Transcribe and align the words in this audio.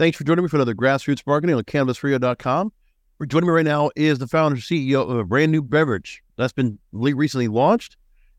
Thanks 0.00 0.16
for 0.16 0.24
joining 0.24 0.42
me 0.42 0.48
for 0.48 0.56
another 0.56 0.74
Grassroots 0.74 1.26
Marketing 1.26 1.54
on 1.54 1.62
CannabisRadio.com. 1.62 2.72
Joining 3.26 3.46
me 3.46 3.52
right 3.52 3.66
now 3.66 3.90
is 3.96 4.18
the 4.18 4.26
founder 4.26 4.54
and 4.54 4.64
CEO 4.64 5.02
of 5.02 5.14
a 5.14 5.24
brand 5.24 5.52
new 5.52 5.60
beverage 5.60 6.22
that's 6.36 6.54
been 6.54 6.78
recently 6.90 7.48
launched. 7.48 7.98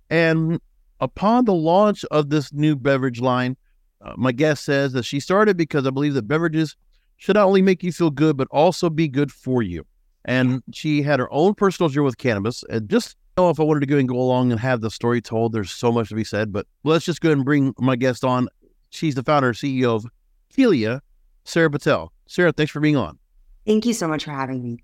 And 0.10 0.60
upon 1.02 1.46
the 1.46 1.54
launch 1.54 2.04
of 2.06 2.32
this 2.32 2.52
new 2.52 2.76
beverage 2.76 3.22
line, 3.22 3.58
uh, 4.04 4.14
my 4.18 4.32
guest 4.32 4.66
says 4.66 4.94
that 4.94 5.06
she 5.06 5.20
started 5.20 5.56
because 5.56 5.86
I 5.86 5.92
believe 5.92 6.16
that 6.16 6.28
beverages 6.28 6.76
should 7.18 7.36
not 7.36 7.46
only 7.46 7.62
make 7.62 7.84
you 7.84 7.92
feel 7.92 8.10
good, 8.10 8.38
but 8.38 8.48
also 8.50 8.90
be 8.90 9.08
good 9.08 9.32
for 9.32 9.62
you. 9.62 9.86
And 10.26 10.64
she 10.74 11.04
had 11.04 11.20
her 11.20 11.32
own 11.32 11.54
personal 11.54 11.90
journey 11.90 12.06
with 12.06 12.18
cannabis. 12.18 12.64
And 12.72 12.90
just 12.90 13.18
know 13.38 13.52
if 13.52 13.60
I 13.60 13.64
wanted 13.64 13.82
to 13.82 13.86
go 13.86 13.98
and 13.98 14.10
go 14.10 14.18
along 14.18 14.52
and 14.52 14.60
have 14.60 14.82
the 14.82 14.90
story 14.90 15.22
told, 15.22 15.54
there's 15.54 15.70
so 15.70 15.92
much 15.92 16.10
to 16.10 16.16
be 16.16 16.24
said. 16.24 16.52
But 16.52 16.66
let's 16.84 17.06
just 17.06 17.22
go 17.22 17.30
ahead 17.30 17.38
and 17.38 17.46
bring 17.46 17.76
my 17.78 17.98
guest 17.98 18.24
on. 18.24 18.48
She's 18.90 19.14
the 19.14 19.22
founder 19.22 19.50
and 19.50 19.56
CEO 19.56 19.96
of 19.96 20.08
Kelia, 20.58 21.02
Sarah 21.52 21.70
Patel. 21.70 22.14
Sarah, 22.28 22.54
thanks 22.54 22.72
for 22.72 22.80
being 22.80 22.96
on. 22.96 23.20
Thank 23.66 23.86
you 23.86 23.94
so 23.94 24.08
much 24.08 24.24
for 24.24 24.32
having 24.32 24.64
me. 24.64 24.78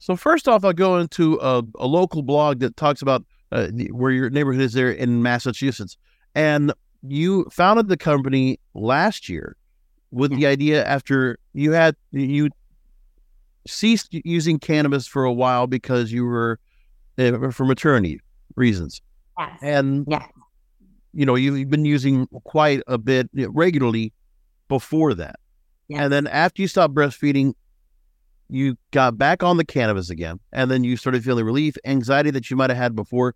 So 0.00 0.16
first 0.16 0.48
off, 0.48 0.64
I'll 0.64 0.72
go 0.72 0.98
into 0.98 1.38
a, 1.40 1.62
a 1.78 1.86
local 1.86 2.22
blog 2.22 2.58
that 2.60 2.76
talks 2.76 3.00
about 3.00 3.24
uh, 3.52 3.68
where 3.92 4.10
your 4.10 4.28
neighborhood 4.28 4.62
is 4.62 4.72
there 4.72 4.90
in 4.90 5.22
Massachusetts, 5.22 5.96
and 6.34 6.72
you 7.02 7.44
founded 7.52 7.88
the 7.88 7.96
company 7.96 8.58
last 8.74 9.28
year 9.28 9.56
with 10.10 10.34
the 10.34 10.46
idea 10.46 10.84
after 10.84 11.38
you 11.52 11.70
had 11.72 11.94
you 12.10 12.50
ceased 13.68 14.08
using 14.12 14.58
cannabis 14.58 15.06
for 15.06 15.24
a 15.24 15.32
while 15.32 15.68
because 15.68 16.10
you 16.10 16.24
were 16.24 16.58
uh, 17.18 17.50
for 17.50 17.64
maternity 17.64 18.20
reasons. 18.56 19.00
Yes. 19.38 19.58
And 19.62 20.06
yes. 20.08 20.26
you 21.12 21.24
know 21.24 21.36
you've 21.36 21.70
been 21.70 21.84
using 21.84 22.26
quite 22.44 22.82
a 22.88 22.98
bit 22.98 23.30
regularly 23.32 24.12
before 24.68 25.14
that. 25.14 25.38
Yes. 25.90 26.02
And 26.02 26.12
then 26.12 26.26
after 26.28 26.62
you 26.62 26.68
stopped 26.68 26.94
breastfeeding, 26.94 27.54
you 28.48 28.76
got 28.92 29.18
back 29.18 29.42
on 29.42 29.56
the 29.56 29.64
cannabis 29.64 30.08
again, 30.08 30.38
and 30.52 30.70
then 30.70 30.84
you 30.84 30.96
started 30.96 31.24
feeling 31.24 31.44
relief, 31.44 31.74
anxiety 31.84 32.30
that 32.30 32.48
you 32.48 32.56
might 32.56 32.70
have 32.70 32.76
had 32.76 32.94
before. 32.94 33.34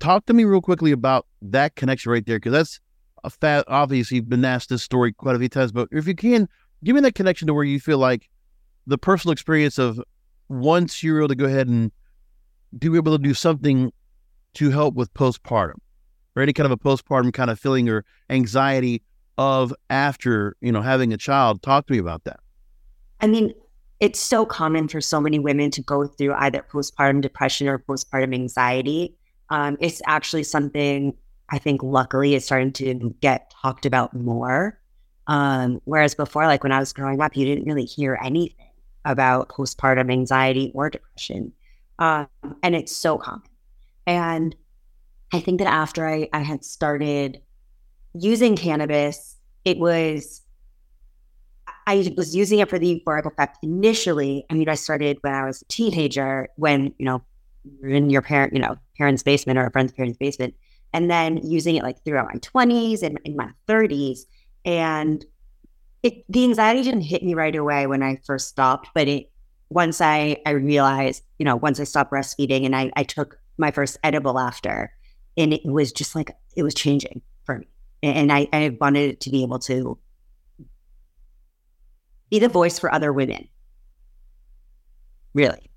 Talk 0.00 0.26
to 0.26 0.32
me 0.32 0.42
real 0.42 0.60
quickly 0.60 0.90
about 0.90 1.26
that 1.40 1.76
connection 1.76 2.10
right 2.10 2.26
there, 2.26 2.38
because 2.38 2.52
that's 2.52 2.80
a 3.22 3.30
fat. 3.30 3.64
Obviously, 3.68 4.16
you've 4.16 4.28
been 4.28 4.44
asked 4.44 4.70
this 4.70 4.82
story 4.82 5.12
quite 5.12 5.36
a 5.36 5.38
few 5.38 5.48
times, 5.48 5.70
but 5.70 5.86
if 5.92 6.08
you 6.08 6.16
can, 6.16 6.48
give 6.82 6.96
me 6.96 7.00
that 7.02 7.14
connection 7.14 7.46
to 7.46 7.54
where 7.54 7.64
you 7.64 7.78
feel 7.78 7.98
like 7.98 8.28
the 8.88 8.98
personal 8.98 9.32
experience 9.32 9.78
of 9.78 10.00
once 10.48 11.00
you're 11.00 11.20
able 11.20 11.28
to 11.28 11.36
go 11.36 11.44
ahead 11.44 11.68
and 11.68 11.92
do 12.76 12.96
able 12.96 13.16
to 13.16 13.22
do 13.22 13.34
something 13.34 13.92
to 14.54 14.70
help 14.70 14.96
with 14.96 15.14
postpartum 15.14 15.74
or 16.34 16.42
any 16.42 16.52
kind 16.52 16.64
of 16.64 16.72
a 16.72 16.76
postpartum 16.76 17.32
kind 17.32 17.50
of 17.50 17.60
feeling 17.60 17.88
or 17.88 18.04
anxiety 18.30 19.00
of 19.40 19.72
after 19.88 20.54
you 20.60 20.70
know 20.70 20.82
having 20.82 21.14
a 21.14 21.16
child 21.16 21.62
talk 21.62 21.86
to 21.86 21.94
me 21.94 21.98
about 21.98 22.24
that. 22.24 22.40
I 23.22 23.26
mean 23.26 23.54
it's 23.98 24.20
so 24.20 24.44
common 24.44 24.86
for 24.86 25.00
so 25.00 25.20
many 25.20 25.38
women 25.38 25.70
to 25.70 25.82
go 25.82 26.06
through 26.06 26.34
either 26.34 26.64
postpartum 26.70 27.20
depression 27.22 27.68
or 27.68 27.78
postpartum 27.78 28.34
anxiety. 28.34 29.14
Um, 29.48 29.78
it's 29.80 30.02
actually 30.06 30.44
something 30.44 31.14
i 31.48 31.58
think 31.58 31.82
luckily 31.82 32.34
is 32.34 32.44
starting 32.44 32.72
to 32.72 33.16
get 33.20 33.52
talked 33.62 33.86
about 33.86 34.14
more. 34.14 34.78
Um, 35.26 35.80
whereas 35.84 36.14
before 36.14 36.46
like 36.46 36.62
when 36.62 36.72
i 36.72 36.78
was 36.78 36.92
growing 36.92 37.22
up 37.22 37.34
you 37.34 37.46
didn't 37.46 37.64
really 37.64 37.86
hear 37.86 38.18
anything 38.22 38.66
about 39.06 39.48
postpartum 39.48 40.12
anxiety 40.12 40.70
or 40.74 40.90
depression. 40.90 41.52
Um, 41.98 42.28
and 42.62 42.74
it's 42.74 42.94
so 42.94 43.16
common. 43.16 43.48
And 44.06 44.54
i 45.32 45.40
think 45.40 45.60
that 45.60 45.72
after 45.72 46.06
I, 46.06 46.28
I 46.34 46.40
had 46.40 46.62
started 46.62 47.40
using 48.14 48.56
cannabis, 48.56 49.36
it 49.64 49.78
was 49.78 50.42
I 51.86 52.12
was 52.16 52.36
using 52.36 52.60
it 52.60 52.68
for 52.68 52.78
the 52.78 53.00
euphoric 53.00 53.26
effect 53.26 53.58
initially. 53.62 54.44
I 54.50 54.54
mean, 54.54 54.68
I 54.68 54.74
started 54.74 55.18
when 55.22 55.34
I 55.34 55.44
was 55.44 55.62
a 55.62 55.64
teenager, 55.66 56.48
when 56.56 56.94
you 56.98 57.06
know 57.06 57.22
you're 57.64 57.90
in 57.90 58.10
your 58.10 58.22
parent, 58.22 58.52
you 58.52 58.60
know, 58.60 58.76
parents' 58.96 59.22
basement 59.22 59.58
or 59.58 59.66
a 59.66 59.70
friend's 59.70 59.92
parents' 59.92 60.18
basement, 60.18 60.54
and 60.92 61.10
then 61.10 61.38
using 61.38 61.76
it 61.76 61.82
like 61.82 62.02
throughout 62.04 62.28
my 62.32 62.38
twenties 62.40 63.02
and 63.02 63.18
in 63.24 63.36
my 63.36 63.50
thirties, 63.66 64.26
and 64.64 65.24
it 66.02 66.24
the 66.28 66.44
anxiety 66.44 66.82
didn't 66.82 67.02
hit 67.02 67.22
me 67.22 67.34
right 67.34 67.56
away 67.56 67.86
when 67.86 68.02
I 68.02 68.20
first 68.24 68.48
stopped, 68.48 68.90
but 68.94 69.08
it 69.08 69.30
once 69.68 70.00
I 70.00 70.36
I 70.46 70.50
realized, 70.50 71.22
you 71.38 71.44
know, 71.44 71.56
once 71.56 71.80
I 71.80 71.84
stopped 71.84 72.12
breastfeeding 72.12 72.64
and 72.64 72.74
I 72.74 72.90
I 72.96 73.02
took 73.02 73.38
my 73.58 73.70
first 73.70 73.98
edible 74.02 74.38
after, 74.38 74.92
and 75.36 75.52
it 75.52 75.64
was 75.64 75.92
just 75.92 76.14
like 76.14 76.32
it 76.56 76.62
was 76.62 76.74
changing 76.74 77.22
for 77.44 77.58
me 77.58 77.66
and 78.02 78.32
I, 78.32 78.48
I 78.52 78.76
wanted 78.80 79.20
to 79.20 79.30
be 79.30 79.42
able 79.42 79.58
to 79.60 79.98
be 82.30 82.38
the 82.38 82.48
voice 82.48 82.78
for 82.78 82.92
other 82.92 83.12
women. 83.12 83.48
Really. 85.34 85.70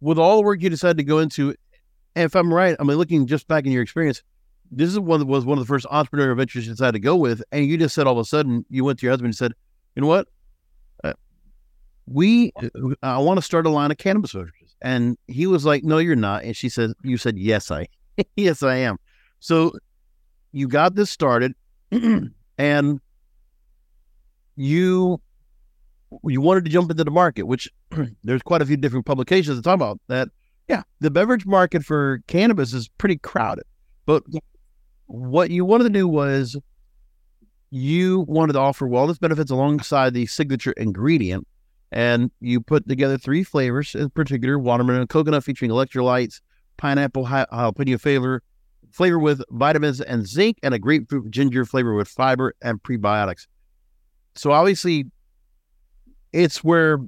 With 0.00 0.18
all 0.18 0.36
the 0.36 0.42
work 0.42 0.62
you 0.62 0.70
decided 0.70 0.98
to 0.98 1.04
go 1.04 1.18
into, 1.18 1.54
and 2.14 2.24
if 2.24 2.34
I'm 2.34 2.52
right, 2.52 2.76
I 2.78 2.84
mean, 2.84 2.96
looking 2.96 3.26
just 3.26 3.48
back 3.48 3.64
in 3.64 3.72
your 3.72 3.82
experience, 3.82 4.22
this 4.70 4.88
is 4.88 4.98
one 4.98 5.20
that 5.20 5.26
was 5.26 5.44
one 5.44 5.58
of 5.58 5.64
the 5.64 5.68
first 5.68 5.86
entrepreneurial 5.86 6.36
ventures 6.36 6.66
you 6.66 6.72
decided 6.72 6.92
to 6.92 6.98
go 6.98 7.16
with, 7.16 7.42
and 7.52 7.66
you 7.66 7.76
just 7.76 7.94
said 7.94 8.06
all 8.06 8.14
of 8.14 8.18
a 8.18 8.24
sudden 8.24 8.64
you 8.68 8.84
went 8.84 8.98
to 8.98 9.06
your 9.06 9.12
husband 9.12 9.28
and 9.28 9.36
said, 9.36 9.52
"You 9.94 10.02
know 10.02 10.08
what? 10.08 10.28
Uh, 11.04 11.12
we, 12.06 12.52
I 13.02 13.18
want 13.18 13.38
to 13.38 13.42
start 13.42 13.66
a 13.66 13.70
line 13.70 13.90
of 13.90 13.98
cannabis 13.98 14.32
beverages," 14.32 14.74
and 14.80 15.18
he 15.28 15.46
was 15.46 15.64
like, 15.64 15.84
"No, 15.84 15.98
you're 15.98 16.16
not," 16.16 16.44
and 16.44 16.56
she 16.56 16.68
said, 16.70 16.92
"You 17.02 17.18
said 17.18 17.36
yes, 17.36 17.70
I, 17.70 17.88
yes, 18.36 18.62
I 18.62 18.76
am." 18.76 18.98
So 19.40 19.72
you 20.52 20.68
got 20.68 20.94
this 20.94 21.10
started 21.10 21.54
and 22.58 23.00
you 24.56 25.20
you 26.24 26.40
wanted 26.40 26.64
to 26.64 26.70
jump 26.70 26.90
into 26.90 27.04
the 27.04 27.10
market, 27.10 27.44
which 27.44 27.70
there's 28.24 28.42
quite 28.42 28.62
a 28.62 28.66
few 28.66 28.76
different 28.76 29.06
publications 29.06 29.56
that 29.56 29.62
talk 29.62 29.74
about 29.74 29.98
that. 30.08 30.28
Yeah, 30.68 30.82
the 31.00 31.10
beverage 31.10 31.44
market 31.44 31.84
for 31.84 32.22
cannabis 32.28 32.72
is 32.72 32.88
pretty 32.88 33.18
crowded. 33.18 33.64
But 34.06 34.22
yeah. 34.28 34.40
what 35.06 35.50
you 35.50 35.64
wanted 35.64 35.84
to 35.84 35.90
do 35.90 36.06
was 36.06 36.56
you 37.70 38.20
wanted 38.28 38.52
to 38.52 38.58
offer 38.58 38.86
wellness 38.86 39.18
benefits 39.18 39.50
alongside 39.50 40.14
the 40.14 40.26
signature 40.26 40.72
ingredient. 40.72 41.46
And 41.90 42.30
you 42.40 42.60
put 42.60 42.88
together 42.88 43.18
three 43.18 43.42
flavors 43.44 43.94
in 43.94 44.10
particular 44.10 44.58
watermelon 44.58 45.00
and 45.00 45.10
coconut 45.10 45.44
featuring 45.44 45.70
electrolytes, 45.70 46.40
pineapple 46.76 47.26
jalapeno 47.26 48.00
flavor, 48.00 48.42
flavor 48.92 49.18
with 49.18 49.42
vitamins 49.50 50.00
and 50.00 50.26
zinc, 50.26 50.58
and 50.62 50.74
a 50.74 50.78
grapefruit 50.78 51.30
ginger 51.30 51.64
flavor 51.64 51.94
with 51.94 52.08
fiber 52.08 52.54
and 52.62 52.82
prebiotics. 52.82 53.46
So 54.34 54.52
obviously, 54.52 55.06
it's 56.32 56.62
where 56.62 56.98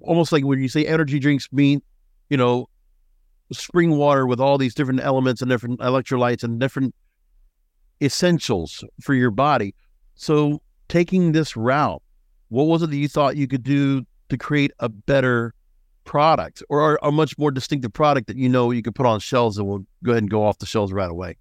almost 0.00 0.32
like 0.32 0.44
when 0.44 0.60
you 0.60 0.68
say 0.68 0.86
energy 0.86 1.18
drinks 1.18 1.48
mean, 1.52 1.82
you 2.28 2.36
know, 2.36 2.68
spring 3.52 3.96
water 3.96 4.26
with 4.26 4.40
all 4.40 4.58
these 4.58 4.74
different 4.74 5.00
elements 5.00 5.42
and 5.42 5.50
different 5.50 5.80
electrolytes 5.80 6.44
and 6.44 6.60
different 6.60 6.94
essentials 8.00 8.84
for 9.00 9.14
your 9.14 9.30
body. 9.30 9.74
So 10.14 10.62
taking 10.88 11.32
this 11.32 11.56
route, 11.56 12.02
what 12.48 12.64
was 12.64 12.82
it 12.82 12.90
that 12.90 12.96
you 12.96 13.08
thought 13.08 13.36
you 13.36 13.48
could 13.48 13.62
do 13.62 14.04
to 14.28 14.38
create 14.38 14.72
a 14.78 14.88
better 14.88 15.54
product 16.04 16.62
or 16.68 16.98
a 17.02 17.12
much 17.12 17.38
more 17.38 17.50
distinctive 17.50 17.92
product 17.92 18.26
that 18.26 18.36
you 18.36 18.48
know 18.48 18.70
you 18.70 18.82
could 18.82 18.94
put 18.94 19.06
on 19.06 19.20
shelves 19.20 19.58
and 19.58 19.66
will 19.66 19.84
go 20.02 20.12
ahead 20.12 20.22
and 20.22 20.30
go 20.30 20.44
off 20.44 20.58
the 20.58 20.66
shelves 20.66 20.92
right 20.92 21.10
away? 21.10 21.36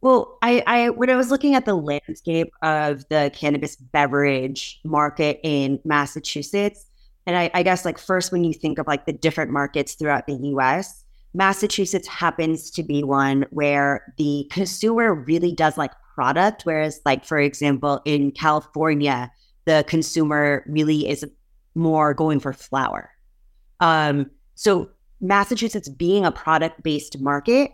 Well, 0.00 0.38
I, 0.42 0.62
I 0.66 0.90
when 0.90 1.10
I 1.10 1.16
was 1.16 1.30
looking 1.30 1.54
at 1.54 1.64
the 1.64 1.74
landscape 1.74 2.52
of 2.62 3.08
the 3.08 3.30
cannabis 3.34 3.76
beverage 3.76 4.78
market 4.84 5.40
in 5.42 5.80
Massachusetts, 5.84 6.86
and 7.26 7.36
I, 7.36 7.50
I 7.54 7.62
guess 7.62 7.84
like 7.84 7.98
first 7.98 8.30
when 8.30 8.44
you 8.44 8.52
think 8.52 8.78
of 8.78 8.86
like 8.86 9.06
the 9.06 9.12
different 9.12 9.50
markets 9.50 9.94
throughout 9.94 10.26
the 10.26 10.34
US, 10.34 11.02
Massachusetts 11.34 12.06
happens 12.06 12.70
to 12.72 12.82
be 12.82 13.02
one 13.02 13.46
where 13.50 14.14
the 14.16 14.46
consumer 14.50 15.14
really 15.14 15.52
does 15.52 15.76
like 15.76 15.92
product, 16.14 16.62
whereas 16.64 17.00
like 17.04 17.24
for 17.24 17.38
example 17.38 18.00
in 18.04 18.30
California, 18.30 19.30
the 19.64 19.84
consumer 19.88 20.64
really 20.68 21.08
is 21.08 21.24
more 21.74 22.14
going 22.14 22.38
for 22.38 22.52
flower. 22.52 23.10
Um, 23.80 24.30
so 24.54 24.90
Massachusetts 25.20 25.88
being 25.88 26.24
a 26.24 26.32
product 26.32 26.82
based 26.82 27.20
market, 27.20 27.72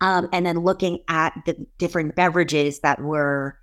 um, 0.00 0.28
and 0.32 0.46
then 0.46 0.60
looking 0.60 1.00
at 1.08 1.32
the 1.46 1.66
different 1.78 2.14
beverages 2.14 2.80
that 2.80 3.00
were 3.00 3.58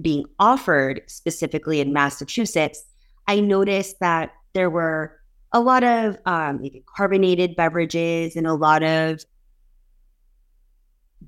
being 0.00 0.24
offered 0.38 1.02
specifically 1.06 1.80
in 1.80 1.92
Massachusetts, 1.92 2.84
I 3.26 3.40
noticed 3.40 4.00
that 4.00 4.32
there 4.52 4.70
were 4.70 5.18
a 5.52 5.60
lot 5.60 5.82
of 5.82 6.18
um, 6.26 6.62
carbonated 6.94 7.56
beverages 7.56 8.36
and 8.36 8.46
a 8.46 8.54
lot 8.54 8.82
of 8.82 9.24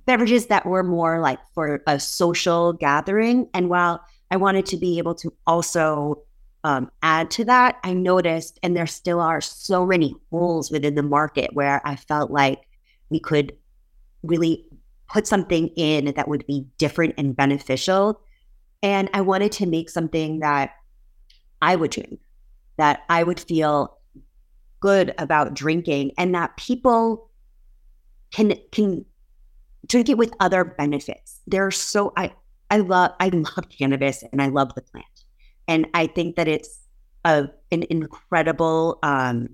beverages 0.07 0.47
that 0.47 0.67
were 0.67 0.83
more 0.83 1.21
like 1.21 1.39
for 1.55 1.83
a 1.87 1.99
social 1.99 2.73
gathering. 2.75 3.49
And 3.55 3.69
while 3.69 4.05
I 4.31 4.37
wanted 4.37 4.67
to 4.67 4.77
be 4.77 4.99
able 4.99 5.15
to 5.17 5.33
also 5.47 6.23
um, 6.65 6.91
add 7.03 7.31
to 7.33 7.45
that, 7.47 7.79
I 7.85 7.95
noticed, 7.95 8.59
and 8.63 8.77
there 8.77 8.87
still 8.87 9.21
are 9.21 9.41
so 9.41 9.87
many 9.87 10.15
holes 10.31 10.71
within 10.71 10.95
the 10.95 11.03
market 11.03 11.51
where 11.55 11.81
I 11.87 11.97
felt 11.97 12.31
like 12.31 12.61
we 13.09 13.19
could 13.19 13.57
really 14.23 14.67
put 15.09 15.27
something 15.27 15.69
in 15.69 16.13
that 16.15 16.29
would 16.29 16.47
be 16.47 16.67
different 16.79 17.15
and 17.17 17.35
beneficial. 17.35 18.21
And 18.83 19.09
I 19.15 19.23
wanted 19.23 19.53
to 19.53 19.67
make 19.67 19.91
something 19.91 20.41
that 20.41 20.73
I 21.63 21.77
would 21.77 21.91
drink, 21.91 22.21
that 22.77 23.03
I 23.09 23.23
would 23.23 23.41
feel 23.41 23.99
good 24.81 25.15
about 25.19 25.55
drinking, 25.55 26.13
and 26.19 26.35
that 26.35 26.57
people 26.57 27.31
can 28.33 28.55
can 28.71 29.05
drink 29.87 30.09
it 30.09 30.19
with 30.19 30.33
other 30.41 30.65
benefits. 30.65 31.41
There 31.47 31.67
are 31.67 31.71
so 31.71 32.13
I 32.17 32.33
I 32.71 32.79
love 32.79 33.13
I 33.19 33.29
love 33.33 33.69
cannabis 33.77 34.23
and 34.31 34.41
I 34.41 34.49
love 34.49 34.75
the 34.75 34.83
plant. 34.83 35.07
And 35.71 35.87
I 35.95 36.09
think 36.09 36.35
that 36.35 36.49
it's 36.49 36.81
a 37.25 37.49
an 37.71 37.85
incredible 37.89 38.99
um 39.05 39.51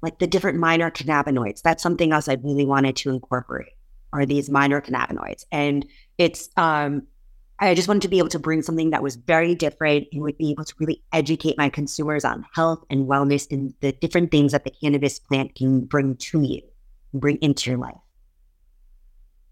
like 0.00 0.20
the 0.20 0.28
different 0.28 0.58
minor 0.58 0.90
cannabinoids. 0.90 1.60
That's 1.62 1.82
something 1.82 2.12
else 2.12 2.28
I 2.28 2.34
really 2.34 2.64
wanted 2.64 2.94
to 2.96 3.10
incorporate 3.10 3.72
are 4.12 4.24
these 4.24 4.48
minor 4.48 4.80
cannabinoids. 4.80 5.44
And 5.50 5.84
it's 6.18 6.50
um 6.56 7.02
I 7.58 7.74
just 7.74 7.88
wanted 7.88 8.02
to 8.02 8.08
be 8.08 8.18
able 8.18 8.28
to 8.28 8.38
bring 8.38 8.62
something 8.62 8.90
that 8.90 9.02
was 9.02 9.16
very 9.16 9.56
different 9.56 10.06
and 10.12 10.22
would 10.22 10.38
be 10.38 10.52
able 10.52 10.64
to 10.64 10.74
really 10.78 11.02
educate 11.12 11.58
my 11.58 11.68
consumers 11.68 12.24
on 12.24 12.46
health 12.54 12.84
and 12.90 13.08
wellness 13.08 13.50
and 13.50 13.74
the 13.80 13.90
different 13.90 14.30
things 14.30 14.52
that 14.52 14.62
the 14.62 14.70
cannabis 14.70 15.18
plant 15.18 15.56
can 15.56 15.84
bring 15.84 16.16
to 16.16 16.42
you, 16.42 16.62
bring 17.12 17.38
into 17.38 17.70
your 17.70 17.78
life. 17.78 17.96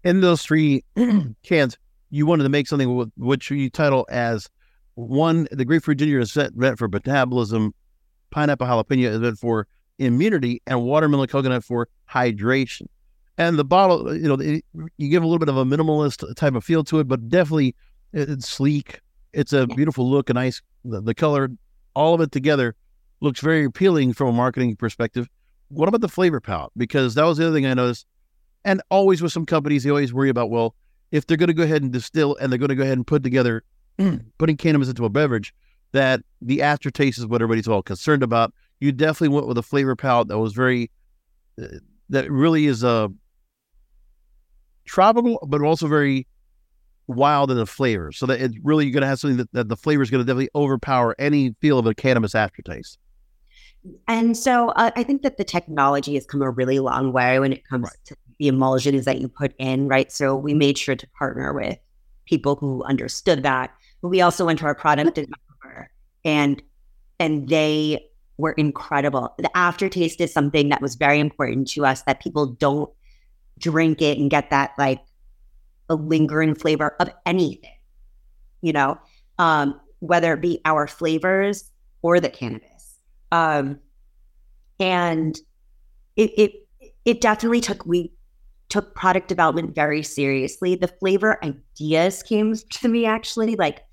In 0.05 0.21
those 0.21 0.43
three 0.43 0.83
cans, 1.43 1.77
you 2.09 2.25
wanted 2.25 2.43
to 2.43 2.49
make 2.49 2.67
something 2.67 3.11
which 3.17 3.51
you 3.51 3.69
title 3.69 4.05
as 4.09 4.49
one, 4.95 5.47
the 5.51 5.65
grapefruit 5.65 5.97
ginger 5.97 6.19
is 6.19 6.31
set 6.31 6.55
meant 6.55 6.77
for 6.77 6.87
metabolism, 6.87 7.73
pineapple 8.31 8.67
jalapeno 8.67 9.09
is 9.09 9.19
meant 9.19 9.39
for 9.39 9.67
immunity, 9.99 10.61
and 10.67 10.83
watermelon 10.83 11.27
coconut 11.27 11.63
for 11.63 11.87
hydration. 12.09 12.87
And 13.37 13.57
the 13.57 13.65
bottle, 13.65 14.15
you 14.15 14.27
know, 14.27 14.35
it, 14.35 14.63
you 14.97 15.09
give 15.09 15.23
a 15.23 15.25
little 15.25 15.39
bit 15.39 15.49
of 15.49 15.57
a 15.57 15.65
minimalist 15.65 16.35
type 16.35 16.53
of 16.53 16.63
feel 16.63 16.83
to 16.85 16.99
it, 16.99 17.07
but 17.07 17.29
definitely 17.29 17.75
it's 18.13 18.47
sleek. 18.47 18.99
It's 19.33 19.53
a 19.53 19.65
beautiful 19.65 20.09
look, 20.09 20.29
a 20.29 20.33
nice 20.33 20.61
the, 20.85 21.01
the 21.01 21.15
color, 21.15 21.49
all 21.95 22.13
of 22.13 22.21
it 22.21 22.31
together 22.31 22.75
looks 23.21 23.39
very 23.39 23.65
appealing 23.65 24.13
from 24.13 24.27
a 24.27 24.33
marketing 24.33 24.75
perspective. 24.75 25.27
What 25.69 25.87
about 25.87 26.01
the 26.01 26.09
flavor 26.09 26.39
palette? 26.39 26.71
Because 26.77 27.15
that 27.15 27.23
was 27.23 27.37
the 27.37 27.47
other 27.47 27.55
thing 27.55 27.65
I 27.65 27.73
noticed. 27.73 28.05
And 28.65 28.81
always 28.89 29.21
with 29.21 29.31
some 29.31 29.45
companies, 29.45 29.83
they 29.83 29.89
always 29.89 30.13
worry 30.13 30.29
about, 30.29 30.49
well, 30.49 30.75
if 31.11 31.25
they're 31.25 31.37
going 31.37 31.47
to 31.47 31.53
go 31.53 31.63
ahead 31.63 31.81
and 31.81 31.91
distill 31.91 32.35
and 32.39 32.51
they're 32.51 32.59
going 32.59 32.69
to 32.69 32.75
go 32.75 32.83
ahead 32.83 32.97
and 32.97 33.07
put 33.07 33.23
together 33.23 33.63
putting 34.37 34.57
cannabis 34.57 34.89
into 34.89 35.05
a 35.05 35.09
beverage, 35.09 35.53
that 35.91 36.21
the 36.41 36.61
aftertaste 36.61 37.19
is 37.19 37.25
what 37.25 37.41
everybody's 37.41 37.67
all 37.67 37.83
concerned 37.83 38.23
about. 38.23 38.53
You 38.79 38.91
definitely 38.91 39.29
went 39.29 39.47
with 39.47 39.57
a 39.57 39.63
flavor 39.63 39.95
palette 39.95 40.27
that 40.27 40.39
was 40.39 40.53
very, 40.53 40.91
uh, 41.61 41.67
that 42.09 42.29
really 42.29 42.65
is 42.65 42.83
a 42.83 42.87
uh, 42.87 43.07
tropical, 44.85 45.39
but 45.47 45.61
also 45.61 45.87
very 45.87 46.27
wild 47.07 47.51
in 47.51 47.57
the 47.57 47.65
flavor. 47.65 48.11
So 48.11 48.25
that 48.25 48.41
it's 48.41 48.57
really 48.63 48.89
going 48.91 49.01
to 49.01 49.07
have 49.07 49.19
something 49.19 49.37
that, 49.37 49.51
that 49.53 49.69
the 49.69 49.77
flavor 49.77 50.03
is 50.03 50.09
going 50.09 50.21
to 50.21 50.25
definitely 50.25 50.49
overpower 50.55 51.15
any 51.19 51.55
feel 51.61 51.79
of 51.79 51.85
a 51.85 51.93
cannabis 51.93 52.35
aftertaste. 52.35 52.97
And 54.07 54.37
so 54.37 54.69
uh, 54.69 54.91
I 54.95 55.03
think 55.03 55.23
that 55.23 55.37
the 55.37 55.43
technology 55.43 56.15
has 56.15 56.25
come 56.25 56.41
a 56.41 56.49
really 56.49 56.79
long 56.79 57.11
way 57.11 57.39
when 57.39 57.51
it 57.51 57.67
comes 57.67 57.83
right. 57.83 58.05
to 58.05 58.15
the 58.39 58.47
emulsions 58.47 59.05
that 59.05 59.19
you 59.19 59.27
put 59.27 59.53
in, 59.57 59.87
right? 59.87 60.11
So 60.11 60.35
we 60.35 60.53
made 60.53 60.77
sure 60.77 60.95
to 60.95 61.07
partner 61.17 61.53
with 61.53 61.77
people 62.25 62.55
who 62.55 62.83
understood 62.83 63.43
that. 63.43 63.73
But 64.03 64.09
we 64.09 64.21
also 64.21 64.45
went 64.45 64.59
to 64.59 64.65
our 64.65 64.75
product 64.75 65.15
developer 65.15 65.89
and 66.23 66.61
and 67.19 67.47
they 67.47 68.05
were 68.37 68.51
incredible. 68.51 69.33
The 69.37 69.55
aftertaste 69.57 70.19
is 70.19 70.33
something 70.33 70.69
that 70.69 70.81
was 70.81 70.95
very 70.95 71.19
important 71.19 71.69
to 71.69 71.85
us 71.85 72.01
that 72.01 72.21
people 72.21 72.47
don't 72.47 72.91
drink 73.59 74.01
it 74.01 74.17
and 74.17 74.29
get 74.29 74.49
that 74.49 74.73
like 74.77 74.99
a 75.89 75.95
lingering 75.95 76.53
flavor 76.53 76.97
of 76.99 77.09
anything, 77.25 77.77
you 78.61 78.73
know, 78.73 78.99
um, 79.39 79.79
whether 79.99 80.33
it 80.33 80.41
be 80.41 80.59
our 80.65 80.85
flavors 80.85 81.71
or 82.01 82.19
the 82.19 82.29
cannabis. 82.29 82.95
Um, 83.31 83.79
and 84.81 85.39
it, 86.17 86.31
it 86.37 86.67
it 87.05 87.21
definitely 87.21 87.61
took 87.61 87.85
we 87.85 88.11
took 88.67 88.95
product 88.95 89.29
development 89.29 89.73
very 89.73 90.03
seriously. 90.03 90.75
The 90.75 90.89
flavor 90.89 91.39
ideas 91.41 92.21
came 92.21 92.53
to 92.71 92.89
me 92.89 93.05
actually 93.05 93.55
like 93.55 93.85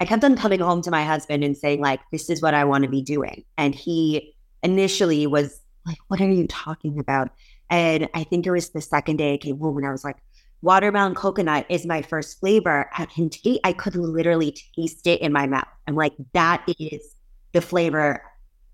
I 0.00 0.04
kept 0.04 0.24
on 0.24 0.36
coming 0.36 0.60
home 0.60 0.82
to 0.82 0.90
my 0.90 1.04
husband 1.04 1.42
and 1.42 1.56
saying 1.56 1.80
like 1.80 2.00
this 2.12 2.28
is 2.28 2.42
what 2.42 2.54
I 2.54 2.64
want 2.64 2.84
to 2.84 2.90
be 2.90 3.02
doing. 3.02 3.44
And 3.56 3.74
he 3.74 4.34
initially 4.62 5.26
was 5.26 5.60
like 5.86 5.98
what 6.08 6.20
are 6.20 6.30
you 6.30 6.46
talking 6.46 6.98
about? 6.98 7.30
And 7.70 8.08
I 8.14 8.24
think 8.24 8.46
it 8.46 8.50
was 8.50 8.70
the 8.70 8.80
second 8.80 9.16
day 9.16 9.34
I 9.34 9.38
came 9.38 9.58
home 9.58 9.76
and 9.78 9.86
I 9.86 9.90
was 9.90 10.04
like 10.04 10.16
watermelon 10.62 11.14
coconut 11.14 11.66
is 11.68 11.86
my 11.86 12.02
first 12.02 12.40
flavor. 12.40 12.90
I 12.96 13.06
can 13.06 13.30
taste 13.30 13.60
I 13.64 13.72
could 13.72 13.96
literally 13.96 14.56
taste 14.76 15.06
it 15.06 15.20
in 15.20 15.32
my 15.32 15.46
mouth. 15.46 15.68
I'm 15.86 15.94
like 15.94 16.14
that 16.34 16.64
is 16.78 17.14
the 17.52 17.60
flavor 17.60 18.22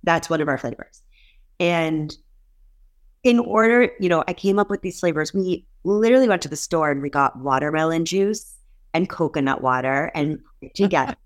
that's 0.05 0.29
one 0.29 0.41
of 0.41 0.49
our 0.49 0.59
flavors. 0.59 1.03
And 1.61 2.17
in 3.23 3.39
order, 3.39 3.91
you 4.01 4.09
know, 4.09 4.25
I 4.27 4.33
came 4.33 4.59
up 4.59 4.69
with 4.69 4.83
these 4.83 4.99
flavors. 4.99 5.33
We 5.33 5.65
literally 5.85 6.29
went 6.29 6.43
to 6.43 6.49
the 6.49 6.57
store 6.57 6.91
and 6.91 7.03
we 7.03 7.11
got 7.11 7.39
watermelon 7.39 8.05
juice 8.05 8.57
and 8.95 9.09
coconut 9.09 9.63
water 9.63 10.11
and 10.15 10.41
together. 10.75 11.17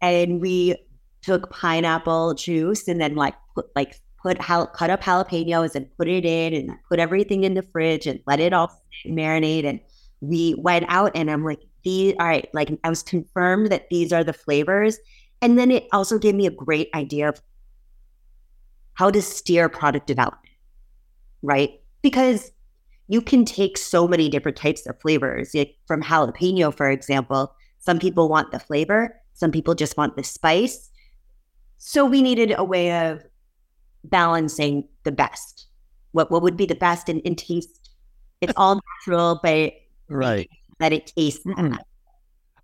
and 0.00 0.40
we 0.40 0.76
took 1.22 1.50
pineapple 1.50 2.34
juice 2.34 2.86
and 2.88 3.00
then 3.00 3.14
like 3.14 3.34
put 3.54 3.66
like 3.74 4.00
put 4.22 4.38
cut 4.38 4.90
up 4.90 5.02
jalapenos 5.02 5.74
and 5.74 5.86
put 5.96 6.08
it 6.08 6.24
in 6.24 6.54
and 6.54 6.70
put 6.88 6.98
everything 6.98 7.44
in 7.44 7.54
the 7.54 7.62
fridge 7.62 8.06
and 8.06 8.20
let 8.26 8.40
it 8.40 8.52
all 8.52 8.72
marinate. 9.06 9.64
And 9.64 9.80
we 10.20 10.54
went 10.58 10.86
out 10.88 11.12
and 11.14 11.30
I'm 11.30 11.44
like, 11.44 11.60
these 11.84 12.14
all 12.18 12.26
right, 12.26 12.48
like 12.52 12.70
I 12.84 12.88
was 12.90 13.02
confirmed 13.02 13.70
that 13.70 13.88
these 13.90 14.12
are 14.12 14.24
the 14.24 14.32
flavors. 14.32 14.98
And 15.42 15.58
then 15.58 15.70
it 15.70 15.86
also 15.92 16.18
gave 16.18 16.34
me 16.34 16.46
a 16.46 16.50
great 16.50 16.88
idea 16.94 17.28
of 17.28 17.40
how 18.94 19.10
to 19.10 19.20
steer 19.20 19.68
product 19.68 20.06
development 20.06 20.46
right? 21.46 21.80
Because 22.02 22.50
you 23.08 23.20
can 23.20 23.44
take 23.44 23.78
so 23.78 24.08
many 24.08 24.28
different 24.28 24.56
types 24.56 24.86
of 24.86 25.00
flavors. 25.00 25.54
Like 25.54 25.76
from 25.86 26.02
jalapeno, 26.02 26.74
for 26.76 26.90
example, 26.90 27.54
some 27.86 28.00
people 28.00 28.28
want 28.28 28.50
the 28.50 28.58
flavor, 28.58 29.18
some 29.34 29.52
people 29.52 29.74
just 29.74 29.96
want 29.96 30.16
the 30.16 30.24
spice. 30.24 30.90
So 31.78 32.04
we 32.04 32.20
needed 32.20 32.52
a 32.56 32.64
way 32.64 33.06
of 33.06 33.22
balancing 34.04 34.88
the 35.04 35.12
best. 35.12 35.66
What 36.12 36.30
what 36.30 36.42
would 36.42 36.56
be 36.56 36.66
the 36.66 36.74
best 36.74 37.08
in, 37.08 37.20
in 37.20 37.36
taste? 37.36 37.90
It's 38.40 38.52
all 38.56 38.80
natural, 39.06 39.40
but 39.42 39.72
right 40.08 40.50
that 40.80 40.92
it 40.92 41.12
tastes. 41.16 41.46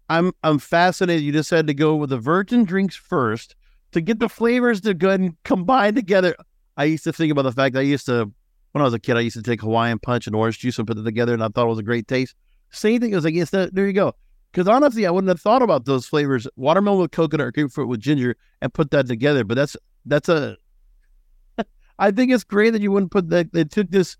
I'm 0.09 0.33
I'm 0.43 0.59
fascinated. 0.59 1.23
You 1.23 1.33
just 1.33 1.51
had 1.51 1.69
to 1.69 1.75
go 1.75 1.95
with 1.95 2.11
the 2.11 2.19
virgin 2.19 2.65
drinks 2.65 2.97
first 2.97 3.55
to 3.93 4.01
get 4.01 4.19
the 4.19 4.29
flavors 4.29 4.81
to 4.83 4.95
go 4.95 5.11
and 5.11 5.37
combine 5.45 5.95
together. 5.95 6.35
I 6.77 6.85
used 6.85 7.05
to 7.05 7.13
think 7.13 7.31
about 7.31 7.43
the 7.43 7.53
fact 7.53 7.77
I 7.77 7.83
used 7.83 8.07
to 8.07 8.33
when 8.73 8.83
I 8.83 8.85
was 8.85 8.95
a 8.95 8.99
kid, 8.99 9.17
I 9.17 9.21
used 9.21 9.37
to 9.37 9.43
take 9.43 9.61
Hawaiian 9.61 9.99
punch 9.99 10.27
and 10.27 10.35
orange 10.35 10.59
juice 10.59 10.79
and 10.79 10.87
put 10.87 10.99
it 10.99 11.05
together, 11.05 11.35
and 11.35 11.45
I 11.45 11.49
thought 11.49 11.67
it 11.67 11.69
was 11.69 11.79
a 11.79 11.85
great 11.85 12.09
taste. 12.09 12.35
Same 12.71 13.01
thing. 13.01 13.13
It 13.13 13.17
was 13.17 13.25
like, 13.25 13.35
yes, 13.35 13.51
there 13.51 13.69
you 13.87 13.93
go. 13.93 14.15
Because 14.53 14.69
honestly, 14.69 15.07
I 15.07 15.11
wouldn't 15.11 15.29
have 15.29 15.41
thought 15.41 15.63
about 15.63 15.87
those 15.87 16.07
flavors, 16.07 16.47
watermelon 16.57 17.01
with 17.01 17.11
coconut 17.11 17.47
or 17.47 17.53
grapefruit 17.53 17.89
with 17.89 18.01
ginger, 18.01 18.37
and 18.61 18.73
put 18.73 18.91
that 18.91 19.07
together. 19.07 19.45
But 19.45 19.55
that's 19.55 19.77
that's 20.05 20.29
a. 20.29 20.57
I 21.99 22.11
think 22.11 22.33
it's 22.33 22.45
great 22.45 22.71
that 22.71 22.83
you 22.83 22.93
wouldn't 22.93 23.13
put 23.13 23.31
that. 23.31 23.53
They 23.53 23.65
took 23.65 23.91
this. 23.91 24.17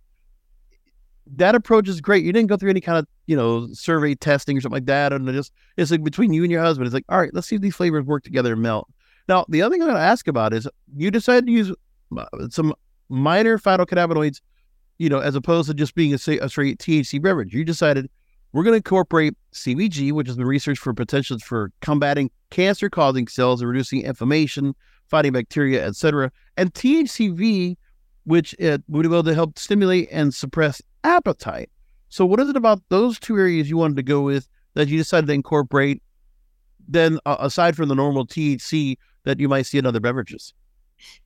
That 1.35 1.55
approach 1.55 1.89
is 1.89 2.01
great. 2.01 2.25
You 2.25 2.33
didn't 2.33 2.49
go 2.49 2.57
through 2.57 2.71
any 2.71 2.81
kind 2.81 2.99
of 2.99 3.07
you 3.27 3.37
know 3.37 3.69
survey 3.75 4.15
testing 4.15 4.57
or 4.57 4.63
something 4.63 4.77
like 4.77 4.87
that, 4.87 5.13
and 5.13 5.29
it 5.29 5.33
just 5.33 5.53
it's 5.77 5.91
like 5.91 6.03
between 6.03 6.33
you 6.33 6.43
and 6.43 6.51
your 6.51 6.63
husband. 6.63 6.87
It's 6.87 6.95
like, 6.95 7.05
all 7.11 7.21
right, 7.21 7.33
let's 7.35 7.47
see 7.47 7.57
if 7.57 7.63
these 7.63 7.77
flavors 7.77 8.07
work 8.07 8.25
together 8.25 8.55
and 8.55 8.63
melt. 8.63 8.89
Now, 9.29 9.45
the 9.49 9.63
other 9.63 9.75
thing 9.75 9.83
I'm 9.83 9.89
going 9.89 10.01
to 10.01 10.03
ask 10.03 10.27
about 10.27 10.53
is 10.53 10.67
you 10.97 11.11
decided 11.11 11.47
to 11.47 11.53
use 11.53 11.73
uh, 12.17 12.25
some 12.51 12.75
minor 13.09 13.59
phytocannabinoids, 13.59 14.41
you 14.99 15.09
know, 15.09 15.21
as 15.21 15.37
opposed 15.37 15.69
to 15.69 15.75
just 15.75 15.95
being 15.95 16.13
a, 16.13 16.17
a 16.17 16.49
straight 16.49 16.79
THC 16.79 17.23
beverage. 17.23 17.55
You 17.55 17.65
decided 17.65 18.11
we're 18.53 18.63
going 18.63 18.73
to 18.73 18.77
incorporate 18.77 19.35
CBG, 19.53 20.13
which 20.13 20.27
has 20.27 20.37
been 20.37 20.47
researched 20.47 20.83
for 20.83 20.93
potentials 20.93 21.43
for 21.43 21.73
combating 21.81 22.31
cancer-causing 22.51 23.29
cells 23.29 23.61
and 23.61 23.71
reducing 23.71 24.03
inflammation, 24.03 24.75
fighting 25.09 25.33
bacteria, 25.33 25.87
etc., 25.87 26.31
and 26.57 26.73
THCV, 26.75 27.77
which 28.25 28.55
it 28.59 28.83
would 28.89 29.03
be 29.03 29.09
able 29.09 29.23
to 29.25 29.35
help 29.35 29.59
stimulate 29.59 30.09
and 30.13 30.35
suppress 30.35 30.83
appetite. 31.05 31.71
So, 32.09 32.27
what 32.27 32.41
is 32.41 32.49
it 32.49 32.57
about 32.57 32.83
those 32.91 33.19
two 33.19 33.37
areas 33.39 33.71
you 33.71 33.79
wanted 33.79 33.97
to 33.97 34.03
go 34.03 34.21
with 34.21 34.49
that 34.75 34.89
you 34.89 34.99
decided 34.99 35.27
to 35.29 35.33
incorporate 35.33 36.03
then 36.89 37.19
uh, 37.25 37.37
aside 37.41 37.77
from 37.77 37.89
the 37.89 37.95
normal 37.95 38.27
THC 38.27 38.99
that 39.25 39.41
you 39.41 39.49
might 39.49 39.63
see 39.63 39.79
in 39.79 39.87
other 39.87 40.01
beverages? 40.01 40.53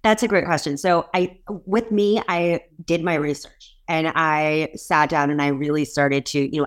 That's 0.02 0.22
a 0.22 0.28
great 0.28 0.44
question. 0.44 0.76
So 0.76 1.08
I 1.12 1.38
with 1.48 1.90
me, 1.90 2.22
I 2.28 2.60
did 2.84 3.02
my 3.02 3.14
research 3.14 3.76
and 3.88 4.12
I 4.14 4.68
sat 4.74 5.10
down 5.10 5.30
and 5.30 5.42
I 5.42 5.48
really 5.48 5.84
started 5.84 6.24
to, 6.26 6.54
you 6.54 6.60
know, 6.62 6.66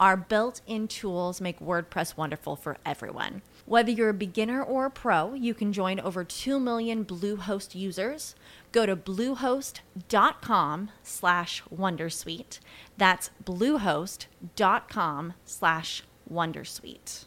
Our 0.00 0.16
built 0.16 0.60
in 0.66 0.88
tools 0.88 1.40
make 1.40 1.60
WordPress 1.60 2.16
wonderful 2.16 2.56
for 2.56 2.76
everyone. 2.84 3.42
Whether 3.64 3.92
you're 3.92 4.08
a 4.08 4.14
beginner 4.14 4.62
or 4.62 4.86
a 4.86 4.90
pro, 4.90 5.34
you 5.34 5.54
can 5.54 5.72
join 5.72 6.00
over 6.00 6.24
2 6.24 6.58
million 6.58 7.04
Bluehost 7.04 7.74
users. 7.74 8.34
Go 8.72 8.86
to 8.86 8.96
bluehost.com 8.96 10.90
slash 11.02 11.62
wondersuite. 11.74 12.58
That's 12.98 13.30
bluehost.com 13.44 15.34
slash 15.44 16.02
wondersuite. 16.30 17.24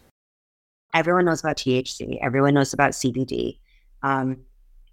Everyone 0.93 1.25
knows 1.25 1.39
about 1.39 1.57
THC. 1.57 2.17
Everyone 2.21 2.53
knows 2.53 2.73
about 2.73 2.91
CBD. 2.91 3.59
Um, 4.03 4.37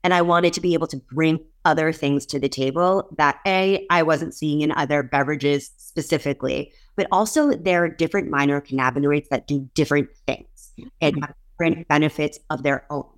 and 0.03 0.15
I 0.15 0.23
wanted 0.23 0.53
to 0.53 0.61
be 0.61 0.75
able 0.75 0.87
to 0.89 0.99
bring 1.13 1.41
other 1.65 1.93
things 1.93 2.27
to 2.27 2.39
the 2.39 2.49
table 2.49 3.09
that 3.17 3.41
A, 3.47 3.87
I 3.91 4.03
wasn't 4.03 4.35
seeing 4.35 4.61
in 4.61 4.71
other 4.71 5.03
beverages 5.03 5.73
specifically, 5.79 6.73
but 6.97 7.07
also 7.11 7.51
there 7.51 7.85
are 7.85 7.89
different 7.89 8.31
minor 8.31 8.61
cannabinoids 8.61 9.29
that 9.29 9.47
do 9.47 9.69
different 9.75 10.09
things 10.27 10.73
and 11.01 11.17
have 11.21 11.35
different 11.53 11.89
benefits 11.89 12.39
of 12.51 12.63
their 12.63 12.87
own. 12.91 13.09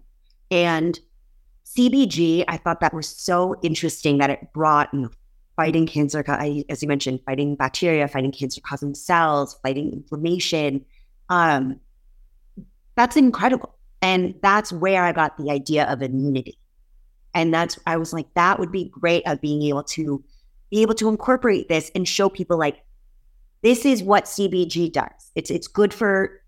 And 0.51 0.99
CBG, 1.65 2.45
I 2.49 2.57
thought 2.57 2.81
that 2.81 2.95
was 2.95 3.09
so 3.09 3.57
interesting 3.63 4.19
that 4.19 4.31
it 4.31 4.53
brought 4.53 4.93
you 4.95 5.01
know, 5.01 5.11
fighting 5.57 5.87
cancer, 5.87 6.25
as 6.69 6.83
you 6.83 6.89
mentioned, 6.89 7.21
fighting 7.27 7.57
bacteria, 7.57 8.07
fighting 8.09 8.33
cancer 8.33 8.61
causing 8.61 8.95
cells, 8.95 9.59
fighting 9.63 9.93
inflammation. 9.93 10.85
Um, 11.29 11.81
that's 12.95 13.17
incredible. 13.17 13.75
And 14.03 14.35
that's 14.43 14.73
where 14.73 15.05
I 15.05 15.13
got 15.13 15.37
the 15.39 15.51
idea 15.51 15.85
of 15.87 16.03
immunity. 16.03 16.59
And 17.35 17.53
that's, 17.53 17.79
I 17.87 17.97
was 17.97 18.13
like, 18.13 18.27
that 18.35 18.59
would 18.59 18.73
be 18.73 18.89
great 18.89 19.27
of 19.27 19.41
being 19.41 19.63
able 19.63 19.83
to 19.85 20.23
be 20.71 20.83
able 20.83 20.95
to 20.95 21.09
incorporate 21.09 21.69
this 21.69 21.91
and 21.95 22.09
show 22.09 22.29
people 22.29 22.59
like, 22.59 22.83
this 23.63 23.85
is 23.85 24.03
what 24.03 24.25
CBG 24.25 24.93
does. 24.93 25.33
It's, 25.35 25.51
it's 25.51 25.69
good 25.69 25.93
for, 25.93 26.41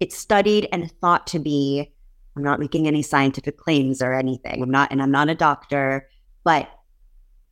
it's 0.00 0.16
studied 0.16 0.68
and 0.72 0.90
thought 1.00 1.26
to 1.28 1.38
be, 1.38 1.92
I'm 2.36 2.42
not 2.42 2.60
making 2.60 2.86
any 2.86 3.02
scientific 3.02 3.56
claims 3.56 4.00
or 4.00 4.14
anything. 4.14 4.62
I'm 4.62 4.70
not, 4.70 4.92
and 4.92 5.02
I'm 5.02 5.10
not 5.10 5.28
a 5.28 5.34
doctor, 5.34 6.08
but 6.44 6.70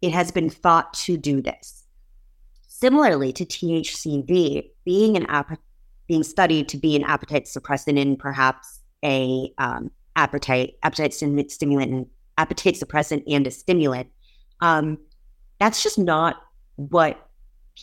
it 0.03 0.13
has 0.13 0.31
been 0.31 0.51
thought 0.51 0.95
to 0.95 1.17
do 1.17 1.41
this. 1.41 1.85
Similarly 2.69 3.33
to 3.33 3.45
THCV, 3.45 4.71
being 4.85 5.17
an 5.17 5.27
app, 5.27 5.59
being 6.07 6.23
studied 6.23 6.69
to 6.69 6.77
be 6.77 6.95
an 6.95 7.05
appetite 7.05 7.47
suppressant 7.47 8.01
and 8.01 8.19
perhaps 8.19 8.81
a 9.05 9.53
um, 9.59 9.91
appetite 10.15 10.75
appetite 10.83 11.15
stimulant, 11.15 11.91
and 11.91 12.07
appetite 12.39 12.75
suppressant, 12.75 13.23
and 13.27 13.47
a 13.47 13.51
stimulant. 13.51 14.09
Um, 14.61 14.99
that's 15.59 15.83
just 15.83 15.99
not 15.99 16.37
what 16.77 17.29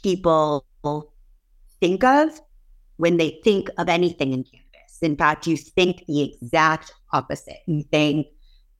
people 0.04 0.66
think 1.84 2.02
of 2.06 2.40
when 2.96 3.18
they 3.18 3.42
think 3.44 3.70
of 3.78 3.90
anything 3.90 4.32
in 4.32 4.46
cannabis. 4.46 5.00
In 5.02 5.18
fact, 5.18 5.46
you 5.46 5.58
think 5.58 6.06
the 6.08 6.22
exact 6.22 6.94
opposite. 7.12 7.58
You 7.68 7.84
think 7.84 8.28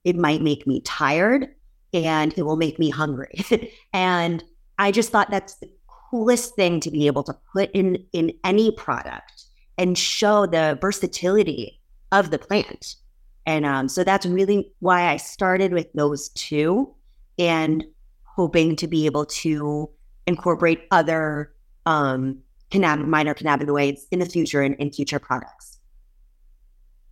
it 0.04 0.16
might 0.16 0.40
make 0.40 0.66
me 0.66 0.80
tired 0.80 1.48
and 1.92 2.32
it 2.38 2.44
will 2.44 2.56
make 2.56 2.78
me 2.78 2.88
hungry. 2.88 3.44
and 3.92 4.42
I 4.78 4.90
just 4.90 5.10
thought 5.10 5.30
that's 5.30 5.56
the 5.56 5.70
coolest 5.86 6.56
thing 6.56 6.80
to 6.80 6.90
be 6.90 7.06
able 7.06 7.22
to 7.24 7.36
put 7.52 7.70
in 7.74 8.02
in 8.14 8.32
any 8.42 8.72
product 8.72 9.44
and 9.76 9.98
show 9.98 10.46
the 10.46 10.78
versatility 10.80 11.82
of 12.10 12.30
the 12.30 12.38
plant. 12.38 12.96
And 13.44 13.66
um, 13.66 13.86
so 13.90 14.02
that's 14.02 14.24
really 14.24 14.72
why 14.78 15.08
I 15.08 15.18
started 15.18 15.74
with 15.74 15.92
those 15.92 16.30
two 16.30 16.94
and 17.38 17.84
hoping 18.22 18.76
to 18.76 18.88
be 18.88 19.04
able 19.04 19.26
to 19.26 19.90
incorporate 20.26 20.86
other 20.90 21.52
um, 21.84 22.38
cannab- 22.74 23.06
minor 23.06 23.34
cannabinoids 23.34 24.00
in 24.10 24.18
the 24.18 24.26
future 24.26 24.62
and 24.62 24.74
in 24.76 24.90
future 24.90 25.18
products. 25.18 25.78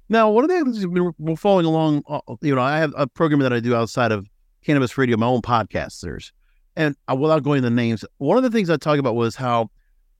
Now, 0.08 0.30
one 0.30 0.44
of 0.44 0.50
the 0.50 0.62
things 0.62 0.86
we're 1.18 1.36
following 1.36 1.64
along, 1.64 2.02
uh, 2.06 2.20
you 2.42 2.54
know, 2.54 2.60
I 2.60 2.78
have 2.78 2.92
a 2.96 3.06
program 3.06 3.40
that 3.40 3.52
I 3.52 3.60
do 3.60 3.74
outside 3.74 4.12
of 4.12 4.28
Cannabis 4.62 4.98
Radio, 4.98 5.16
my 5.16 5.26
own 5.26 5.40
podcast. 5.40 6.00
There's, 6.00 6.32
and 6.76 6.94
uh, 7.10 7.14
without 7.14 7.42
going 7.42 7.58
into 7.58 7.70
names, 7.70 8.04
one 8.18 8.36
of 8.36 8.42
the 8.42 8.50
things 8.50 8.68
I 8.68 8.76
talk 8.76 8.98
about 8.98 9.14
was 9.14 9.36
how 9.36 9.70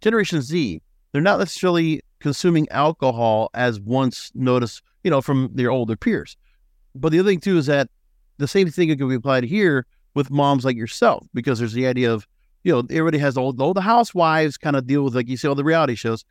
Generation 0.01 0.41
Z, 0.41 0.81
they're 1.13 1.21
not 1.21 1.39
necessarily 1.39 2.01
consuming 2.21 2.69
alcohol 2.71 3.51
as 3.53 3.81
once 3.81 4.31
noticed, 4.35 4.83
you 5.05 5.11
know, 5.11 5.21
from 5.21 5.51
their 5.53 5.71
older 5.71 5.97
peers. 5.97 6.37
But 6.95 7.13
the 7.13 7.19
other 7.19 7.29
thing 7.29 7.41
too 7.41 7.59
is 7.59 7.67
that 7.67 7.89
the 8.39 8.49
same 8.49 8.71
thing 8.71 8.97
can 8.97 9.09
be 9.09 9.15
applied 9.15 9.45
here 9.45 9.87
with 10.15 10.31
moms 10.31 10.65
like 10.65 10.77
yourself, 10.77 11.27
because 11.35 11.59
there's 11.59 11.75
the 11.75 11.87
idea 11.87 12.13
of, 12.13 12.27
you 12.65 12.73
know, 12.73 12.81
everybody 12.91 13.19
has 13.19 13.37
all, 13.37 13.55
all 13.61 13.75
the 13.75 13.81
housewives 13.81 14.57
kind 14.57 14.77
of 14.77 14.87
deal 14.87 15.03
with 15.03 15.15
like 15.15 15.29
you 15.29 15.37
see 15.37 15.49
all 15.49 15.55
the 15.55 15.65
reality 15.65 15.95
shows. 15.95 16.25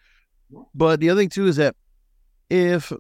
But 0.74 1.00
the 1.00 1.10
other 1.10 1.22
thing 1.22 1.30
too 1.30 1.48
is 1.48 1.58
that 1.58 1.76
if 2.50 2.92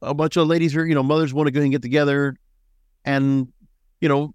a 0.00 0.14
bunch 0.14 0.36
of 0.36 0.46
ladies 0.46 0.76
or, 0.76 0.86
you 0.86 0.94
know, 0.94 1.02
mothers 1.02 1.32
want 1.34 1.46
to 1.46 1.50
go 1.50 1.60
and 1.60 1.70
get 1.70 1.82
together 1.82 2.36
and, 3.04 3.52
you 4.00 4.08
know, 4.08 4.34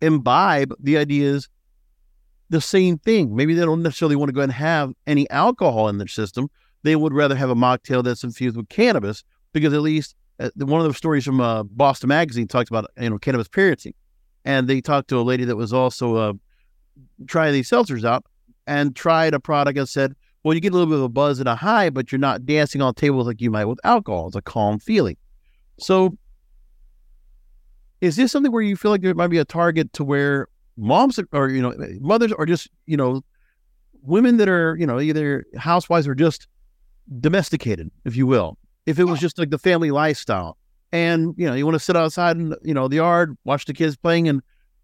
imbibe, 0.00 0.74
the 0.78 0.96
idea 0.96 1.30
is 1.30 1.48
the 2.48 2.60
same 2.60 2.98
thing. 2.98 3.34
Maybe 3.34 3.54
they 3.54 3.64
don't 3.64 3.82
necessarily 3.82 4.16
want 4.16 4.28
to 4.28 4.34
go 4.34 4.40
and 4.40 4.52
have 4.52 4.92
any 5.06 5.28
alcohol 5.30 5.88
in 5.88 5.98
their 5.98 6.08
system. 6.08 6.48
They 6.82 6.96
would 6.96 7.12
rather 7.12 7.36
have 7.36 7.50
a 7.50 7.54
mocktail 7.54 8.02
that's 8.02 8.24
infused 8.24 8.56
with 8.56 8.68
cannabis 8.68 9.22
because 9.52 9.72
at 9.72 9.80
least 9.80 10.14
uh, 10.38 10.50
one 10.56 10.80
of 10.80 10.86
the 10.86 10.94
stories 10.94 11.24
from 11.24 11.40
uh, 11.40 11.62
Boston 11.64 12.08
Magazine 12.08 12.48
talks 12.48 12.70
about 12.70 12.86
you 12.98 13.10
know 13.10 13.18
cannabis 13.18 13.48
parenting, 13.48 13.94
and 14.44 14.66
they 14.66 14.80
talked 14.80 15.08
to 15.08 15.18
a 15.18 15.22
lady 15.22 15.44
that 15.44 15.56
was 15.56 15.72
also 15.72 16.16
uh, 16.16 16.32
trying 17.26 17.52
these 17.52 17.68
seltzers 17.68 18.04
out 18.04 18.24
and 18.66 18.94
tried 18.94 19.34
a 19.34 19.40
product 19.40 19.78
and 19.78 19.88
said, 19.88 20.14
well, 20.42 20.54
you 20.54 20.60
get 20.60 20.72
a 20.72 20.76
little 20.76 20.86
bit 20.86 20.96
of 20.96 21.04
a 21.04 21.08
buzz 21.08 21.38
and 21.38 21.48
a 21.48 21.54
high, 21.54 21.90
but 21.90 22.10
you're 22.10 22.18
not 22.18 22.46
dancing 22.46 22.80
on 22.80 22.94
tables 22.94 23.26
like 23.26 23.40
you 23.40 23.50
might 23.50 23.66
with 23.66 23.78
alcohol. 23.84 24.28
It's 24.28 24.36
a 24.36 24.42
calm 24.42 24.78
feeling. 24.78 25.16
So 25.78 26.16
is 28.00 28.16
this 28.16 28.32
something 28.32 28.52
where 28.52 28.62
you 28.62 28.76
feel 28.76 28.90
like 28.90 29.02
there 29.02 29.14
might 29.14 29.28
be 29.28 29.38
a 29.38 29.44
target 29.44 29.92
to 29.94 30.04
where 30.04 30.48
moms 30.76 31.18
or 31.32 31.48
you 31.50 31.60
know 31.60 31.74
mothers 32.00 32.32
or 32.32 32.46
just 32.46 32.68
you 32.86 32.96
know 32.96 33.22
women 34.02 34.38
that 34.38 34.48
are 34.48 34.76
you 34.78 34.86
know 34.86 34.98
either 34.98 35.44
housewives 35.56 36.08
or 36.08 36.14
just 36.14 36.46
domesticated 37.20 37.90
if 38.04 38.16
you 38.16 38.26
will 38.26 38.56
if 38.86 38.98
it 38.98 39.04
was 39.04 39.20
just 39.20 39.38
like 39.38 39.50
the 39.50 39.58
family 39.58 39.90
lifestyle 39.90 40.56
and 40.92 41.34
you 41.36 41.46
know 41.46 41.54
you 41.54 41.66
want 41.66 41.74
to 41.74 41.80
sit 41.80 41.96
outside 41.96 42.36
in 42.36 42.54
you 42.62 42.72
know 42.72 42.88
the 42.88 42.96
yard 42.96 43.36
watch 43.44 43.66
the 43.66 43.74
kids 43.74 43.96
playing 43.96 44.28
and 44.28 44.40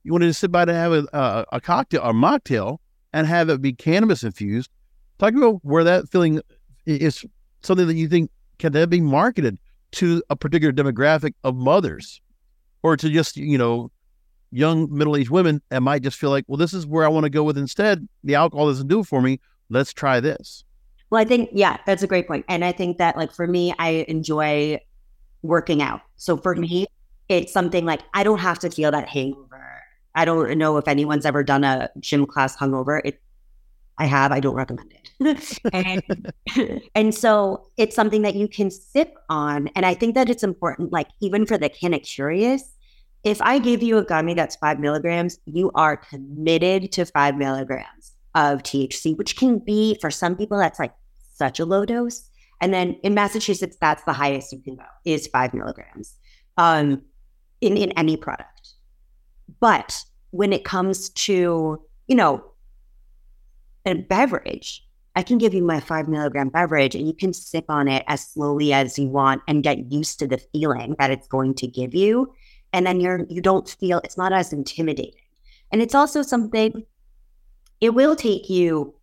you 0.06 0.12
want 0.12 0.22
to 0.22 0.32
sit 0.32 0.52
by 0.52 0.64
to 0.64 0.72
have 0.72 0.92
a, 0.92 1.04
a, 1.12 1.44
a 1.54 1.60
cocktail 1.60 2.00
or 2.00 2.12
mocktail 2.12 2.78
and 3.12 3.26
have 3.26 3.48
it 3.48 3.60
be 3.60 3.72
cannabis 3.72 4.22
infused. 4.22 4.70
Talk 5.18 5.34
about 5.34 5.58
where 5.62 5.82
that 5.82 6.08
feeling 6.08 6.40
is 6.86 7.24
something 7.62 7.88
that 7.88 7.96
you 7.96 8.06
think 8.06 8.30
can 8.60 8.72
that 8.72 8.88
be 8.88 9.00
marketed 9.00 9.58
to 9.92 10.22
a 10.30 10.36
particular 10.36 10.72
demographic 10.72 11.34
of 11.42 11.56
mothers? 11.56 12.20
Or 12.84 12.96
to 12.96 13.10
just 13.10 13.36
you 13.36 13.58
know 13.58 13.90
young 14.52 14.86
middle-aged 14.96 15.28
women 15.28 15.60
that 15.70 15.82
might 15.82 16.02
just 16.02 16.16
feel 16.16 16.30
like 16.30 16.44
well 16.46 16.56
this 16.56 16.72
is 16.72 16.86
where 16.86 17.04
i 17.04 17.08
want 17.08 17.24
to 17.24 17.30
go 17.30 17.42
with 17.42 17.58
instead. 17.58 18.06
The 18.22 18.36
alcohol 18.36 18.68
doesn't 18.68 18.86
do 18.86 19.00
it 19.00 19.06
for 19.06 19.20
me. 19.20 19.40
Let's 19.70 19.92
try 19.92 20.20
this. 20.20 20.62
Well 21.10 21.20
i 21.20 21.24
think 21.24 21.50
yeah 21.52 21.78
that's 21.84 22.04
a 22.04 22.06
great 22.06 22.28
point. 22.28 22.46
point 22.46 22.54
and 22.54 22.64
i 22.64 22.70
think 22.70 22.98
that 22.98 23.16
like 23.16 23.32
for 23.32 23.48
me 23.48 23.74
i 23.80 24.04
enjoy 24.06 24.78
working 25.42 25.82
out. 25.82 26.02
So 26.14 26.36
for 26.36 26.54
mm-hmm. 26.54 26.60
me 26.60 26.86
it's 27.28 27.52
something 27.52 27.84
like 27.84 28.02
i 28.14 28.22
don't 28.22 28.38
have 28.38 28.60
to 28.60 28.70
feel 28.70 28.92
that 28.92 29.08
hangover 29.08 29.75
i 30.16 30.24
don't 30.24 30.58
know 30.58 30.76
if 30.76 30.88
anyone's 30.88 31.24
ever 31.24 31.44
done 31.44 31.62
a 31.62 31.88
gym 32.00 32.26
class 32.26 32.56
hungover 32.56 33.00
it 33.04 33.22
i 33.98 34.04
have 34.04 34.32
i 34.32 34.40
don't 34.40 34.56
recommend 34.56 34.92
it 34.92 35.06
and, 35.72 36.02
and 36.94 37.14
so 37.14 37.66
it's 37.76 37.96
something 37.96 38.22
that 38.22 38.34
you 38.34 38.48
can 38.48 38.70
sip 38.70 39.14
on. 39.28 39.68
And 39.74 39.86
I 39.86 39.94
think 39.94 40.14
that 40.14 40.28
it's 40.28 40.42
important, 40.42 40.92
like 40.92 41.08
even 41.20 41.46
for 41.46 41.58
the 41.58 41.68
kind 41.68 41.94
of 41.94 42.02
curious, 42.02 42.74
if 43.24 43.40
I 43.42 43.58
give 43.58 43.82
you 43.82 43.98
a 43.98 44.04
gummy 44.04 44.34
that's 44.34 44.56
five 44.56 44.78
milligrams, 44.78 45.38
you 45.46 45.70
are 45.74 45.96
committed 45.96 46.92
to 46.92 47.06
five 47.06 47.36
milligrams 47.36 48.12
of 48.34 48.62
THC, 48.62 49.16
which 49.16 49.36
can 49.36 49.58
be 49.58 49.98
for 50.00 50.10
some 50.10 50.36
people, 50.36 50.58
that's 50.58 50.78
like 50.78 50.92
such 51.34 51.58
a 51.58 51.64
low 51.64 51.84
dose. 51.84 52.28
And 52.60 52.72
then 52.72 52.92
in 53.02 53.14
Massachusetts, 53.14 53.76
that's 53.80 54.04
the 54.04 54.12
highest 54.12 54.52
you 54.52 54.60
can 54.60 54.76
go 54.76 54.84
is 55.04 55.26
five 55.26 55.52
milligrams 55.54 56.14
um, 56.56 57.02
in, 57.60 57.76
in 57.76 57.92
any 57.92 58.16
product. 58.16 58.55
But 59.60 60.02
when 60.30 60.52
it 60.52 60.64
comes 60.64 61.10
to, 61.10 61.82
you 62.06 62.16
know, 62.16 62.44
a 63.84 63.94
beverage, 63.94 64.84
I 65.14 65.22
can 65.22 65.38
give 65.38 65.54
you 65.54 65.62
my 65.62 65.80
five 65.80 66.08
milligram 66.08 66.50
beverage 66.50 66.94
and 66.94 67.06
you 67.06 67.14
can 67.14 67.32
sip 67.32 67.64
on 67.68 67.88
it 67.88 68.04
as 68.06 68.26
slowly 68.26 68.72
as 68.72 68.98
you 68.98 69.08
want 69.08 69.42
and 69.48 69.62
get 69.62 69.90
used 69.90 70.18
to 70.18 70.26
the 70.26 70.38
feeling 70.52 70.94
that 70.98 71.10
it's 71.10 71.26
going 71.26 71.54
to 71.54 71.66
give 71.66 71.94
you. 71.94 72.34
And 72.72 72.86
then 72.86 73.00
you're 73.00 73.24
you 73.30 73.40
don't 73.40 73.68
feel 73.68 74.00
it's 74.04 74.18
not 74.18 74.32
as 74.32 74.52
intimidating. 74.52 75.20
And 75.72 75.80
it's 75.80 75.94
also 75.94 76.20
something 76.22 76.84
it 77.80 77.94
will 77.94 78.16
take 78.16 78.50
you 78.50 78.94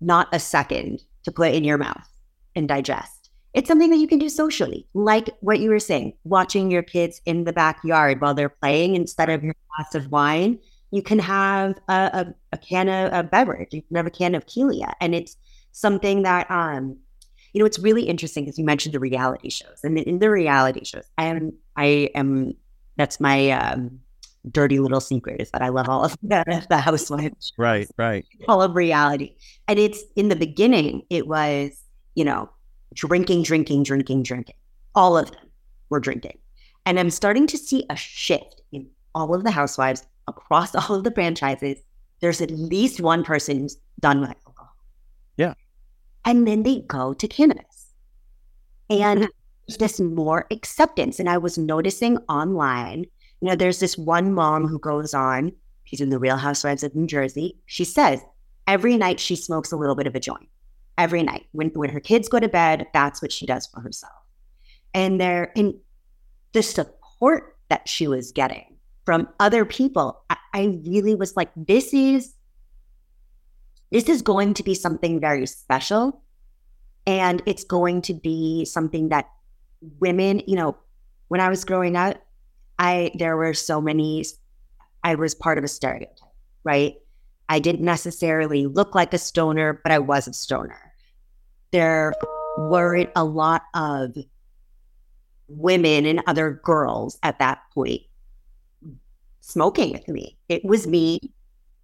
not 0.00 0.28
a 0.32 0.38
second 0.38 1.02
to 1.24 1.32
put 1.32 1.54
in 1.54 1.64
your 1.64 1.78
mouth 1.78 2.08
and 2.54 2.68
digest. 2.68 3.17
It's 3.54 3.68
something 3.68 3.90
that 3.90 3.96
you 3.96 4.08
can 4.08 4.18
do 4.18 4.28
socially, 4.28 4.86
like 4.94 5.30
what 5.40 5.58
you 5.60 5.70
were 5.70 5.80
saying, 5.80 6.12
watching 6.24 6.70
your 6.70 6.82
kids 6.82 7.20
in 7.24 7.44
the 7.44 7.52
backyard 7.52 8.20
while 8.20 8.34
they're 8.34 8.48
playing 8.48 8.94
instead 8.94 9.30
of 9.30 9.42
your 9.42 9.54
glass 9.76 9.94
of 9.94 10.10
wine. 10.12 10.58
You 10.90 11.02
can 11.02 11.18
have 11.18 11.78
a, 11.88 11.92
a, 11.92 12.34
a 12.52 12.58
can 12.58 12.88
of 12.88 13.12
a 13.12 13.22
beverage. 13.22 13.72
You 13.72 13.82
can 13.82 13.96
have 13.96 14.06
a 14.06 14.10
can 14.10 14.34
of 14.34 14.46
Kelia, 14.46 14.92
and 15.00 15.14
it's 15.14 15.36
something 15.72 16.22
that 16.22 16.50
um, 16.50 16.96
you 17.52 17.60
know, 17.60 17.66
it's 17.66 17.78
really 17.78 18.02
interesting 18.02 18.44
because 18.44 18.58
you 18.58 18.64
mentioned 18.64 18.94
the 18.94 19.00
reality 19.00 19.50
shows, 19.50 19.80
and 19.82 19.98
in 19.98 20.18
the 20.18 20.30
reality 20.30 20.84
shows, 20.84 21.04
I 21.16 21.24
am, 21.24 21.52
I 21.76 22.10
am, 22.14 22.54
that's 22.96 23.20
my 23.20 23.50
um, 23.50 24.00
dirty 24.50 24.78
little 24.78 25.00
secret 25.00 25.40
is 25.40 25.50
that 25.50 25.62
I 25.62 25.68
love 25.68 25.88
all 25.88 26.04
of 26.04 26.16
the, 26.22 26.66
the 26.68 26.78
housewives. 26.78 27.52
Right, 27.56 27.88
right. 27.96 28.26
All 28.46 28.62
of 28.62 28.74
reality. 28.74 29.34
And 29.66 29.78
it's 29.78 30.02
in 30.16 30.28
the 30.28 30.36
beginning, 30.36 31.02
it 31.10 31.26
was, 31.26 31.82
you 32.14 32.24
know, 32.24 32.50
drinking, 32.94 33.42
drinking, 33.42 33.82
drinking, 33.82 34.22
drinking. 34.22 34.56
All 34.94 35.16
of 35.16 35.30
them 35.30 35.50
were 35.90 36.00
drinking. 36.00 36.38
And 36.86 36.98
I'm 36.98 37.10
starting 37.10 37.46
to 37.48 37.58
see 37.58 37.84
a 37.90 37.96
shift 37.96 38.62
in 38.72 38.88
all 39.14 39.34
of 39.34 39.44
the 39.44 39.50
housewives 39.50 40.06
across 40.26 40.74
all 40.74 40.96
of 40.96 41.04
the 41.04 41.12
franchises. 41.12 41.78
There's 42.20 42.40
at 42.40 42.50
least 42.50 43.00
one 43.00 43.24
person 43.24 43.60
who's 43.60 43.76
done 44.00 44.20
with 44.20 44.30
alcohol. 44.30 44.74
Yeah. 45.36 45.54
And 46.24 46.46
then 46.46 46.62
they 46.62 46.80
go 46.80 47.14
to 47.14 47.28
cannabis. 47.28 47.92
And 48.90 49.28
this 49.78 50.00
more 50.00 50.46
acceptance. 50.50 51.20
And 51.20 51.28
I 51.28 51.38
was 51.38 51.58
noticing 51.58 52.16
online 52.28 53.04
you 53.40 53.48
know, 53.48 53.56
there's 53.56 53.80
this 53.80 53.96
one 53.96 54.32
mom 54.32 54.66
who 54.66 54.78
goes 54.78 55.14
on, 55.14 55.52
she's 55.84 56.00
in 56.00 56.10
the 56.10 56.18
Real 56.18 56.36
Housewives 56.36 56.82
of 56.82 56.94
New 56.94 57.06
Jersey. 57.06 57.56
She 57.66 57.84
says 57.84 58.20
every 58.66 58.96
night 58.96 59.20
she 59.20 59.36
smokes 59.36 59.70
a 59.70 59.76
little 59.76 59.94
bit 59.94 60.06
of 60.06 60.14
a 60.14 60.20
joint. 60.20 60.48
Every 60.98 61.22
night. 61.22 61.46
When 61.52 61.68
when 61.68 61.90
her 61.90 62.00
kids 62.00 62.28
go 62.28 62.40
to 62.40 62.48
bed, 62.48 62.88
that's 62.92 63.22
what 63.22 63.32
she 63.32 63.46
does 63.46 63.66
for 63.66 63.80
herself. 63.80 64.12
And 64.92 65.20
there 65.20 65.52
and 65.56 65.74
the 66.52 66.62
support 66.62 67.56
that 67.70 67.88
she 67.88 68.08
was 68.08 68.32
getting 68.32 68.76
from 69.06 69.28
other 69.38 69.64
people, 69.64 70.24
I, 70.28 70.36
I 70.52 70.78
really 70.84 71.14
was 71.14 71.36
like, 71.36 71.50
this 71.56 71.94
is 71.94 72.34
this 73.90 74.08
is 74.08 74.22
going 74.22 74.54
to 74.54 74.62
be 74.62 74.74
something 74.74 75.20
very 75.20 75.46
special. 75.46 76.22
And 77.06 77.42
it's 77.46 77.64
going 77.64 78.02
to 78.02 78.14
be 78.14 78.66
something 78.66 79.08
that 79.08 79.30
women, 80.00 80.42
you 80.46 80.56
know, 80.56 80.76
when 81.28 81.40
I 81.40 81.48
was 81.48 81.64
growing 81.64 81.96
up, 81.96 82.16
I 82.78 83.12
there 83.14 83.36
were 83.36 83.54
so 83.54 83.80
many 83.80 84.24
I 85.04 85.14
was 85.14 85.34
part 85.34 85.58
of 85.58 85.64
a 85.64 85.68
stereotype, 85.68 86.34
right? 86.64 86.96
I 87.48 87.58
didn't 87.58 87.84
necessarily 87.84 88.66
look 88.66 88.94
like 88.94 89.14
a 89.14 89.18
stoner, 89.18 89.80
but 89.82 89.92
I 89.92 89.98
was 89.98 90.28
a 90.28 90.32
stoner. 90.32 90.92
There 91.70 92.12
weren't 92.58 93.10
a 93.16 93.24
lot 93.24 93.62
of 93.74 94.16
women 95.48 96.04
and 96.04 96.22
other 96.26 96.60
girls 96.64 97.18
at 97.22 97.38
that 97.38 97.60
point 97.72 98.02
smoking 99.40 99.92
with 99.92 100.08
me. 100.08 100.36
It 100.48 100.64
was 100.64 100.86
me 100.86 101.20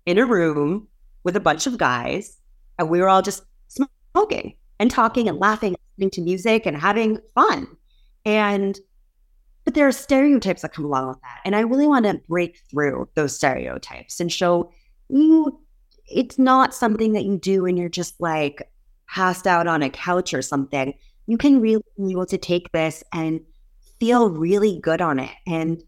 in 0.05 0.19
a 0.19 0.27
room 0.27 0.87
with 1.23 1.37
a 1.37 1.41
bunch 1.41 1.67
of 1.67 1.79
guys, 1.79 2.39
and 2.79 2.91
we 2.91 3.01
were 3.01 3.09
all 3.09 3.23
just 3.23 3.43
smoking 3.69 4.57
and 4.79 4.91
talking 4.91 5.29
and 5.29 5.39
laughing, 5.39 5.75
listening 5.97 6.11
to 6.11 6.21
music 6.21 6.67
and 6.67 6.77
having 6.77 7.19
fun. 7.35 7.67
And 8.27 8.79
but 9.65 9.73
there 9.73 9.89
are 9.89 9.93
stereotypes 9.93 10.61
that 10.61 10.75
come 10.75 10.85
along 10.85 11.09
with 11.09 11.21
that. 11.23 11.41
And 11.47 11.57
I 11.57 11.61
really 11.61 11.87
want 11.87 12.05
to 12.05 12.21
break 12.29 12.61
through 12.71 13.09
those 13.15 13.35
stereotypes 13.35 14.21
and 14.21 14.31
show 14.31 14.71
you 15.09 15.61
it's 16.07 16.39
not 16.39 16.75
something 16.75 17.13
that 17.13 17.25
you 17.25 17.39
do 17.39 17.63
when 17.63 17.77
you're 17.77 17.89
just 17.89 18.21
like 18.21 18.71
passed 19.09 19.47
out 19.47 19.67
on 19.67 19.83
a 19.83 19.89
couch 19.89 20.35
or 20.35 20.43
something. 20.43 20.93
You 21.27 21.39
can 21.39 21.61
really 21.61 21.83
be 21.97 22.13
able 22.13 22.27
to 22.27 22.37
take 22.37 22.71
this 22.73 23.03
and 23.13 23.41
feel 23.99 24.29
really 24.29 24.81
good 24.81 25.01
on 25.01 25.19
it. 25.19 25.31
And, 25.47 25.83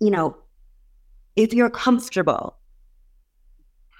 you 0.00 0.10
know, 0.10 0.38
if 1.34 1.52
you're 1.52 1.68
comfortable 1.68 2.56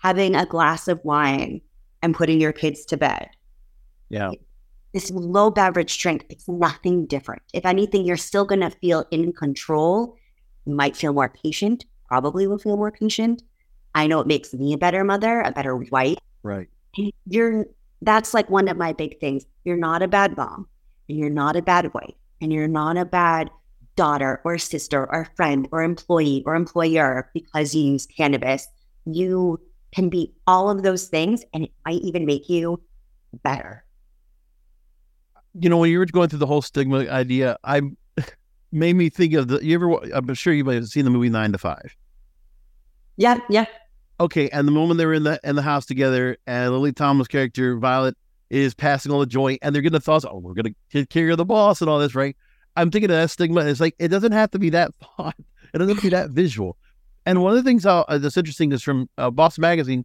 having 0.02 0.34
a 0.34 0.46
glass 0.46 0.88
of 0.88 1.04
wine 1.04 1.60
and 2.02 2.14
putting 2.14 2.40
your 2.40 2.52
kids 2.52 2.86
to 2.86 2.96
bed. 2.96 3.28
Yeah 4.08 4.30
this 4.96 5.10
low 5.10 5.50
beverage 5.50 5.98
drink, 5.98 6.24
it's 6.30 6.48
nothing 6.48 7.04
different. 7.04 7.42
If 7.52 7.66
anything, 7.66 8.06
you're 8.06 8.16
still 8.16 8.46
going 8.46 8.62
to 8.62 8.70
feel 8.70 9.04
in 9.10 9.34
control. 9.34 10.16
You 10.64 10.74
might 10.74 10.96
feel 10.96 11.12
more 11.12 11.28
patient, 11.28 11.84
probably 12.08 12.46
will 12.46 12.56
feel 12.56 12.78
more 12.78 12.90
patient. 12.90 13.42
I 13.96 14.06
know 14.06 14.20
it 14.20 14.28
makes 14.28 14.54
me 14.54 14.72
a 14.72 14.78
better 14.78 15.02
mother, 15.02 15.40
a 15.40 15.50
better 15.50 15.76
wife. 15.76 16.18
Right. 16.44 16.68
you're, 17.26 17.66
that's 18.02 18.32
like 18.32 18.48
one 18.48 18.68
of 18.68 18.76
my 18.76 18.92
big 18.92 19.18
things. 19.18 19.44
You're 19.64 19.76
not 19.76 20.02
a 20.02 20.08
bad 20.08 20.36
mom, 20.36 20.68
and 21.08 21.18
you're 21.18 21.30
not 21.30 21.56
a 21.56 21.62
bad 21.62 21.92
wife, 21.94 22.14
and 22.40 22.52
you're 22.52 22.68
not 22.68 22.96
a 22.96 23.04
bad 23.04 23.50
daughter 23.96 24.40
or 24.44 24.58
sister 24.58 25.10
or 25.10 25.26
friend 25.34 25.66
or 25.72 25.82
employee 25.82 26.44
or 26.46 26.54
employer 26.54 27.30
because 27.34 27.74
you 27.74 27.92
use 27.92 28.06
cannabis. 28.06 28.68
You 29.06 29.58
can 29.92 30.08
be 30.08 30.32
all 30.46 30.70
of 30.70 30.84
those 30.84 31.08
things, 31.08 31.42
and 31.52 31.64
it 31.64 31.72
might 31.84 32.02
even 32.02 32.26
make 32.26 32.48
you 32.48 32.80
better 33.42 33.86
you 35.58 35.68
know, 35.68 35.78
when 35.78 35.90
you 35.90 35.98
were 35.98 36.06
going 36.06 36.28
through 36.28 36.38
the 36.38 36.46
whole 36.46 36.62
stigma 36.62 37.08
idea, 37.08 37.56
I 37.64 37.82
made 38.72 38.94
me 38.94 39.08
think 39.08 39.34
of 39.34 39.48
the. 39.48 39.64
You 39.64 39.74
ever? 39.76 39.92
I'm 40.14 40.32
sure 40.34 40.52
you 40.52 40.64
might 40.64 40.74
have 40.74 40.88
seen 40.88 41.04
the 41.04 41.10
movie 41.10 41.28
Nine 41.28 41.52
to 41.52 41.58
Five. 41.58 41.96
Yeah, 43.16 43.38
yeah. 43.48 43.64
Okay, 44.18 44.48
and 44.50 44.66
the 44.66 44.72
moment 44.72 44.98
they're 44.98 45.12
in 45.12 45.24
the 45.24 45.38
in 45.44 45.56
the 45.56 45.62
house 45.62 45.86
together, 45.86 46.36
and 46.46 46.72
Lily 46.72 46.92
Tomlin's 46.92 47.28
character 47.28 47.76
Violet 47.76 48.16
is 48.48 48.74
passing 48.74 49.12
on 49.12 49.20
the 49.20 49.26
joint, 49.26 49.58
and 49.62 49.74
they're 49.74 49.82
getting 49.82 49.98
the 49.98 50.00
thoughts, 50.00 50.24
oh, 50.24 50.38
we're 50.38 50.54
gonna 50.54 50.74
take 50.90 51.10
care 51.10 51.30
of 51.30 51.36
the 51.36 51.44
boss 51.44 51.80
and 51.80 51.90
all 51.90 51.98
this, 51.98 52.14
right? 52.14 52.36
I'm 52.76 52.90
thinking 52.90 53.10
of 53.10 53.16
that 53.16 53.30
stigma. 53.30 53.60
It's 53.66 53.80
like 53.80 53.94
it 53.98 54.08
doesn't 54.08 54.32
have 54.32 54.50
to 54.52 54.58
be 54.58 54.70
that 54.70 54.92
fun. 55.16 55.34
It 55.74 55.78
doesn't 55.78 55.94
have 55.94 56.02
to 56.02 56.10
be 56.10 56.16
that 56.16 56.30
visual. 56.30 56.76
And 57.26 57.42
one 57.42 57.56
of 57.56 57.62
the 57.62 57.68
things 57.68 57.84
uh, 57.84 58.04
that's 58.08 58.36
interesting 58.36 58.72
is 58.72 58.82
from 58.82 59.08
uh, 59.18 59.30
Boston 59.30 59.62
Magazine 59.62 60.04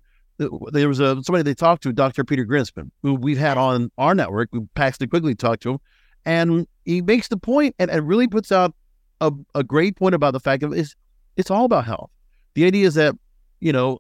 there 0.71 0.87
was 0.87 0.99
a 0.99 1.21
somebody 1.23 1.43
they 1.43 1.53
talked 1.53 1.83
to, 1.83 1.93
Dr. 1.93 2.23
Peter 2.23 2.45
Grinspoon, 2.45 2.91
who 3.03 3.13
we've 3.13 3.37
had 3.37 3.57
on 3.57 3.91
our 3.97 4.15
network. 4.15 4.49
We 4.51 4.59
passed 4.59 4.75
Paxton 4.75 5.09
quickly 5.09 5.35
talked 5.35 5.63
to 5.63 5.71
him, 5.71 5.79
and 6.25 6.67
he 6.85 7.01
makes 7.01 7.27
the 7.27 7.37
point 7.37 7.75
and, 7.79 7.91
and 7.91 8.07
really 8.07 8.27
puts 8.27 8.51
out 8.51 8.73
a, 9.19 9.31
a 9.55 9.63
great 9.63 9.95
point 9.95 10.15
about 10.15 10.33
the 10.33 10.39
fact 10.39 10.63
of 10.63 10.73
it's 10.73 10.95
it's 11.37 11.51
all 11.51 11.65
about 11.65 11.85
health. 11.85 12.09
The 12.55 12.65
idea 12.65 12.87
is 12.87 12.95
that 12.95 13.15
you 13.61 13.71
know 13.71 13.99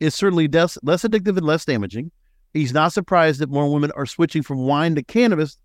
is 0.00 0.14
certainly 0.14 0.48
less, 0.48 0.78
less 0.82 1.02
addictive 1.02 1.36
and 1.36 1.46
less 1.46 1.66
damaging. 1.66 2.10
He's 2.54 2.72
not 2.72 2.92
surprised 2.92 3.40
that 3.40 3.50
more 3.50 3.70
women 3.70 3.92
are 3.94 4.06
switching 4.06 4.42
from 4.42 4.58
wine 4.58 4.94
to 4.94 5.02
cannabis, 5.02 5.58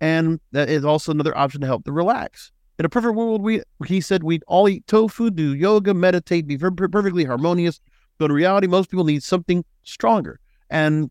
and 0.00 0.38
that 0.52 0.68
is 0.68 0.84
also 0.84 1.10
another 1.10 1.36
option 1.36 1.62
to 1.62 1.66
help 1.66 1.84
them 1.84 1.94
relax. 1.94 2.52
In 2.78 2.84
a 2.84 2.88
perfect 2.88 3.14
world, 3.14 3.42
we 3.42 3.62
he 3.86 4.00
said 4.00 4.22
we'd 4.22 4.44
all 4.46 4.68
eat 4.68 4.86
tofu, 4.86 5.30
do 5.30 5.54
yoga, 5.54 5.94
meditate, 5.94 6.46
be 6.46 6.58
perfectly 6.58 7.24
harmonious, 7.24 7.80
but 8.18 8.26
in 8.26 8.32
reality, 8.32 8.66
most 8.66 8.90
people 8.90 9.04
need 9.04 9.22
something 9.22 9.64
stronger. 9.82 10.38
And 10.70 11.10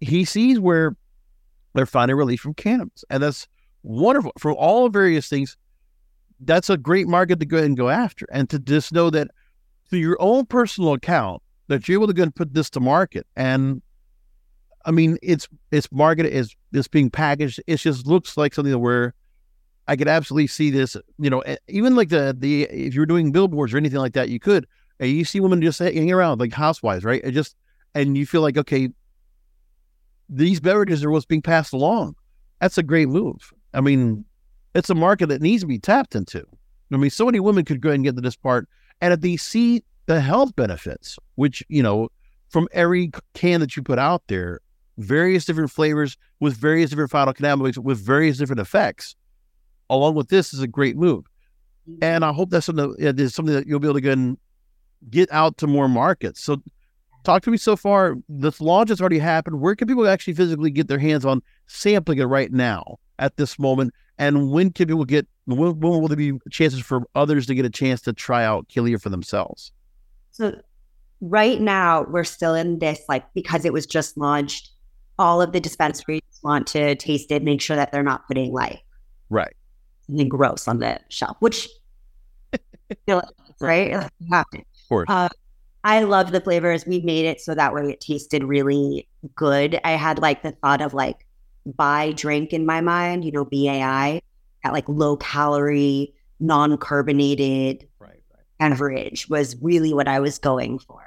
he 0.00 0.24
sees 0.24 0.60
where 0.60 0.96
they're 1.74 1.86
finding 1.86 2.16
relief 2.16 2.40
from 2.40 2.54
cannabis. 2.54 3.04
And 3.10 3.22
that's 3.22 3.48
wonderful. 3.82 4.32
For 4.38 4.52
all 4.52 4.88
various 4.88 5.28
things, 5.28 5.56
that's 6.40 6.70
a 6.70 6.76
great 6.76 7.08
market 7.08 7.40
to 7.40 7.46
go 7.46 7.58
and 7.58 7.76
go 7.76 7.88
after. 7.88 8.26
And 8.30 8.48
to 8.50 8.58
just 8.58 8.92
know 8.92 9.10
that 9.10 9.28
through 9.88 10.00
your 10.00 10.16
own 10.20 10.46
personal 10.46 10.92
account, 10.92 11.42
that 11.68 11.88
you're 11.88 11.98
able 11.98 12.06
to 12.06 12.12
go 12.12 12.22
and 12.22 12.34
put 12.34 12.54
this 12.54 12.70
to 12.70 12.80
market. 12.80 13.26
And 13.36 13.82
I 14.84 14.90
mean, 14.90 15.18
it's 15.22 15.48
it's 15.70 15.90
marketed 15.90 16.32
as 16.32 16.54
it's 16.72 16.88
being 16.88 17.10
packaged. 17.10 17.60
It 17.66 17.76
just 17.76 18.06
looks 18.06 18.36
like 18.36 18.54
something 18.54 18.78
where 18.80 19.14
I 19.88 19.96
could 19.96 20.08
absolutely 20.08 20.46
see 20.46 20.70
this. 20.70 20.96
You 21.18 21.30
know, 21.30 21.42
even 21.68 21.96
like 21.96 22.08
the 22.08 22.36
the 22.38 22.64
if 22.64 22.94
you're 22.94 23.06
doing 23.06 23.32
billboards 23.32 23.72
or 23.72 23.78
anything 23.78 24.00
like 24.00 24.14
that, 24.14 24.28
you 24.28 24.40
could 24.40 24.66
and 25.00 25.10
you 25.10 25.24
see 25.24 25.40
women 25.40 25.62
just 25.62 25.78
hanging 25.78 26.12
around 26.12 26.40
like 26.40 26.52
housewives, 26.52 27.04
right? 27.04 27.22
It 27.24 27.32
just 27.32 27.56
and 27.94 28.16
you 28.16 28.26
feel 28.26 28.42
like 28.42 28.56
okay, 28.56 28.90
these 30.28 30.60
beverages 30.60 31.04
are 31.04 31.10
what's 31.10 31.26
being 31.26 31.42
passed 31.42 31.72
along. 31.72 32.16
That's 32.60 32.78
a 32.78 32.82
great 32.82 33.08
move. 33.08 33.52
I 33.72 33.80
mean, 33.80 34.24
it's 34.74 34.90
a 34.90 34.94
market 34.94 35.28
that 35.28 35.42
needs 35.42 35.62
to 35.62 35.66
be 35.66 35.78
tapped 35.78 36.14
into. 36.14 36.44
I 36.92 36.96
mean, 36.96 37.10
so 37.10 37.26
many 37.26 37.40
women 37.40 37.64
could 37.64 37.80
go 37.80 37.90
and 37.90 38.04
get 38.04 38.14
to 38.14 38.20
this 38.20 38.36
part. 38.36 38.68
And 39.00 39.12
if 39.12 39.20
they 39.20 39.36
see 39.36 39.82
the 40.06 40.20
health 40.20 40.54
benefits, 40.56 41.18
which, 41.34 41.62
you 41.68 41.82
know, 41.82 42.08
from 42.48 42.68
every 42.72 43.10
can 43.34 43.60
that 43.60 43.76
you 43.76 43.82
put 43.82 43.98
out 43.98 44.22
there, 44.28 44.60
various 44.98 45.44
different 45.44 45.70
flavors 45.70 46.16
with 46.40 46.56
various 46.56 46.90
different 46.90 47.10
final 47.10 47.32
phytocannabinoids 47.32 47.78
with 47.78 47.98
various 47.98 48.38
different 48.38 48.60
effects, 48.60 49.16
along 49.90 50.14
with 50.14 50.28
this 50.28 50.54
is 50.54 50.60
a 50.60 50.68
great 50.68 50.96
move. 50.96 51.24
Mm-hmm. 51.88 52.04
And 52.04 52.24
I 52.24 52.32
hope 52.32 52.50
that's 52.50 52.66
something 52.66 52.94
that 52.98 53.18
is 53.18 53.34
something 53.34 53.54
that 53.54 53.66
you'll 53.66 53.80
be 53.80 53.88
able 53.88 54.00
to 54.00 54.10
and 54.10 54.38
get 55.10 55.30
out 55.32 55.58
to 55.58 55.66
more 55.66 55.88
markets. 55.88 56.42
So 56.42 56.62
talk 57.24 57.42
to 57.42 57.50
me 57.50 57.56
so 57.56 57.76
far. 57.76 58.16
This 58.28 58.60
launch 58.60 58.90
has 58.90 59.00
already 59.00 59.18
happened. 59.18 59.60
Where 59.60 59.74
can 59.74 59.88
people 59.88 60.06
actually 60.06 60.34
physically 60.34 60.70
get 60.70 60.88
their 60.88 60.98
hands 60.98 61.24
on 61.24 61.42
sampling 61.66 62.18
it 62.18 62.24
right 62.24 62.52
now 62.52 62.98
at 63.18 63.36
this 63.36 63.58
moment? 63.58 63.92
And 64.18 64.50
when 64.50 64.70
can 64.70 64.86
people 64.86 65.04
get 65.04 65.26
when, 65.46 65.80
when 65.80 66.00
will 66.00 66.08
there 66.08 66.16
be 66.16 66.38
chances 66.50 66.80
for 66.80 67.02
others 67.14 67.46
to 67.46 67.54
get 67.54 67.64
a 67.64 67.70
chance 67.70 68.00
to 68.02 68.12
try 68.12 68.44
out 68.44 68.68
Kelia 68.68 69.00
for 69.00 69.10
themselves? 69.10 69.72
So 70.30 70.54
right 71.20 71.60
now 71.60 72.06
we're 72.08 72.24
still 72.24 72.54
in 72.54 72.78
this 72.78 73.00
like 73.08 73.24
because 73.34 73.64
it 73.64 73.72
was 73.72 73.86
just 73.86 74.16
launched, 74.16 74.70
all 75.18 75.40
of 75.40 75.52
the 75.52 75.60
dispensaries 75.60 76.22
want 76.42 76.66
to 76.68 76.94
taste 76.96 77.30
it, 77.30 77.42
make 77.42 77.60
sure 77.60 77.76
that 77.76 77.92
they're 77.92 78.02
not 78.02 78.26
putting 78.26 78.52
like 78.52 78.82
right 79.30 79.54
something 80.06 80.28
gross 80.28 80.68
on 80.68 80.78
the 80.78 80.98
shelf, 81.08 81.36
which 81.40 81.68
right? 83.60 83.92
Of 83.94 84.88
course. 84.88 85.06
Uh, 85.08 85.28
I 85.84 86.02
love 86.02 86.32
the 86.32 86.40
flavors. 86.40 86.86
We 86.86 87.00
made 87.00 87.26
it 87.26 87.40
so 87.40 87.54
that 87.54 87.74
way 87.74 87.90
it 87.90 88.00
tasted 88.00 88.42
really 88.42 89.06
good. 89.34 89.78
I 89.84 89.92
had 89.92 90.18
like 90.18 90.42
the 90.42 90.52
thought 90.52 90.80
of 90.80 90.94
like 90.94 91.26
Bai 91.66 92.12
drink 92.12 92.52
in 92.52 92.64
my 92.64 92.80
mind, 92.80 93.24
you 93.24 93.32
know, 93.32 93.44
BAI, 93.44 94.22
at 94.64 94.72
like 94.72 94.88
low 94.88 95.16
calorie, 95.18 96.14
non 96.40 96.76
carbonated 96.76 97.86
right, 97.98 98.22
right. 98.32 98.70
beverage 98.70 99.28
was 99.28 99.56
really 99.62 99.94
what 99.94 100.08
I 100.08 100.18
was 100.20 100.38
going 100.38 100.78
for. 100.78 101.02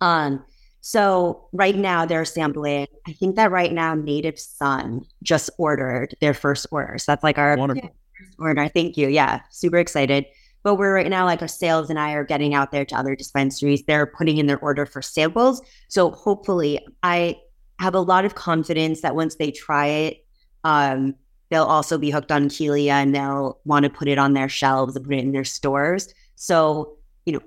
Um, 0.00 0.42
so 0.80 1.48
right 1.52 1.76
now 1.76 2.06
they're 2.06 2.24
sampling. 2.24 2.86
I 3.06 3.12
think 3.12 3.36
that 3.36 3.50
right 3.50 3.72
now 3.72 3.94
Native 3.94 4.38
Sun 4.38 5.04
just 5.22 5.50
ordered 5.58 6.14
their 6.20 6.32
first 6.32 6.66
order. 6.70 6.96
So 6.98 7.12
that's 7.12 7.24
like 7.24 7.36
our 7.36 7.56
Wonderful. 7.56 7.94
order. 8.38 8.68
Thank 8.68 8.96
you. 8.96 9.08
Yeah, 9.08 9.40
super 9.50 9.76
excited. 9.76 10.24
But 10.62 10.76
we're 10.76 10.94
right 10.94 11.08
now, 11.08 11.24
like 11.24 11.42
our 11.42 11.48
sales 11.48 11.88
and 11.88 11.98
I 11.98 12.12
are 12.12 12.24
getting 12.24 12.54
out 12.54 12.70
there 12.70 12.84
to 12.84 12.94
other 12.94 13.16
dispensaries. 13.16 13.82
They're 13.86 14.06
putting 14.06 14.36
in 14.36 14.46
their 14.46 14.58
order 14.58 14.84
for 14.84 15.00
samples. 15.00 15.62
So 15.88 16.10
hopefully, 16.10 16.78
I 17.02 17.36
have 17.78 17.94
a 17.94 18.00
lot 18.00 18.26
of 18.26 18.34
confidence 18.34 19.00
that 19.00 19.14
once 19.14 19.36
they 19.36 19.50
try 19.50 19.86
it, 19.86 20.24
um, 20.64 21.14
they'll 21.50 21.64
also 21.64 21.98
be 21.98 22.10
hooked 22.10 22.32
on 22.32 22.48
Kelia 22.48 22.92
and 22.92 23.14
they'll 23.14 23.58
want 23.64 23.84
to 23.84 23.90
put 23.90 24.08
it 24.08 24.18
on 24.18 24.34
their 24.34 24.48
shelves 24.48 24.96
and 24.96 25.04
put 25.04 25.14
it 25.14 25.24
in 25.24 25.32
their 25.32 25.44
stores. 25.44 26.12
So, 26.36 26.96
you 27.26 27.32
know, 27.34 27.40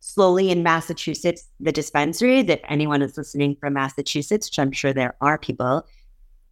slowly 0.00 0.50
in 0.50 0.62
Massachusetts, 0.62 1.46
the 1.60 1.72
dispensary 1.72 2.42
that 2.42 2.62
anyone 2.70 3.02
is 3.02 3.16
listening 3.16 3.56
from 3.60 3.74
Massachusetts, 3.74 4.48
which 4.48 4.58
I'm 4.58 4.72
sure 4.72 4.92
there 4.92 5.14
are 5.20 5.38
people, 5.38 5.86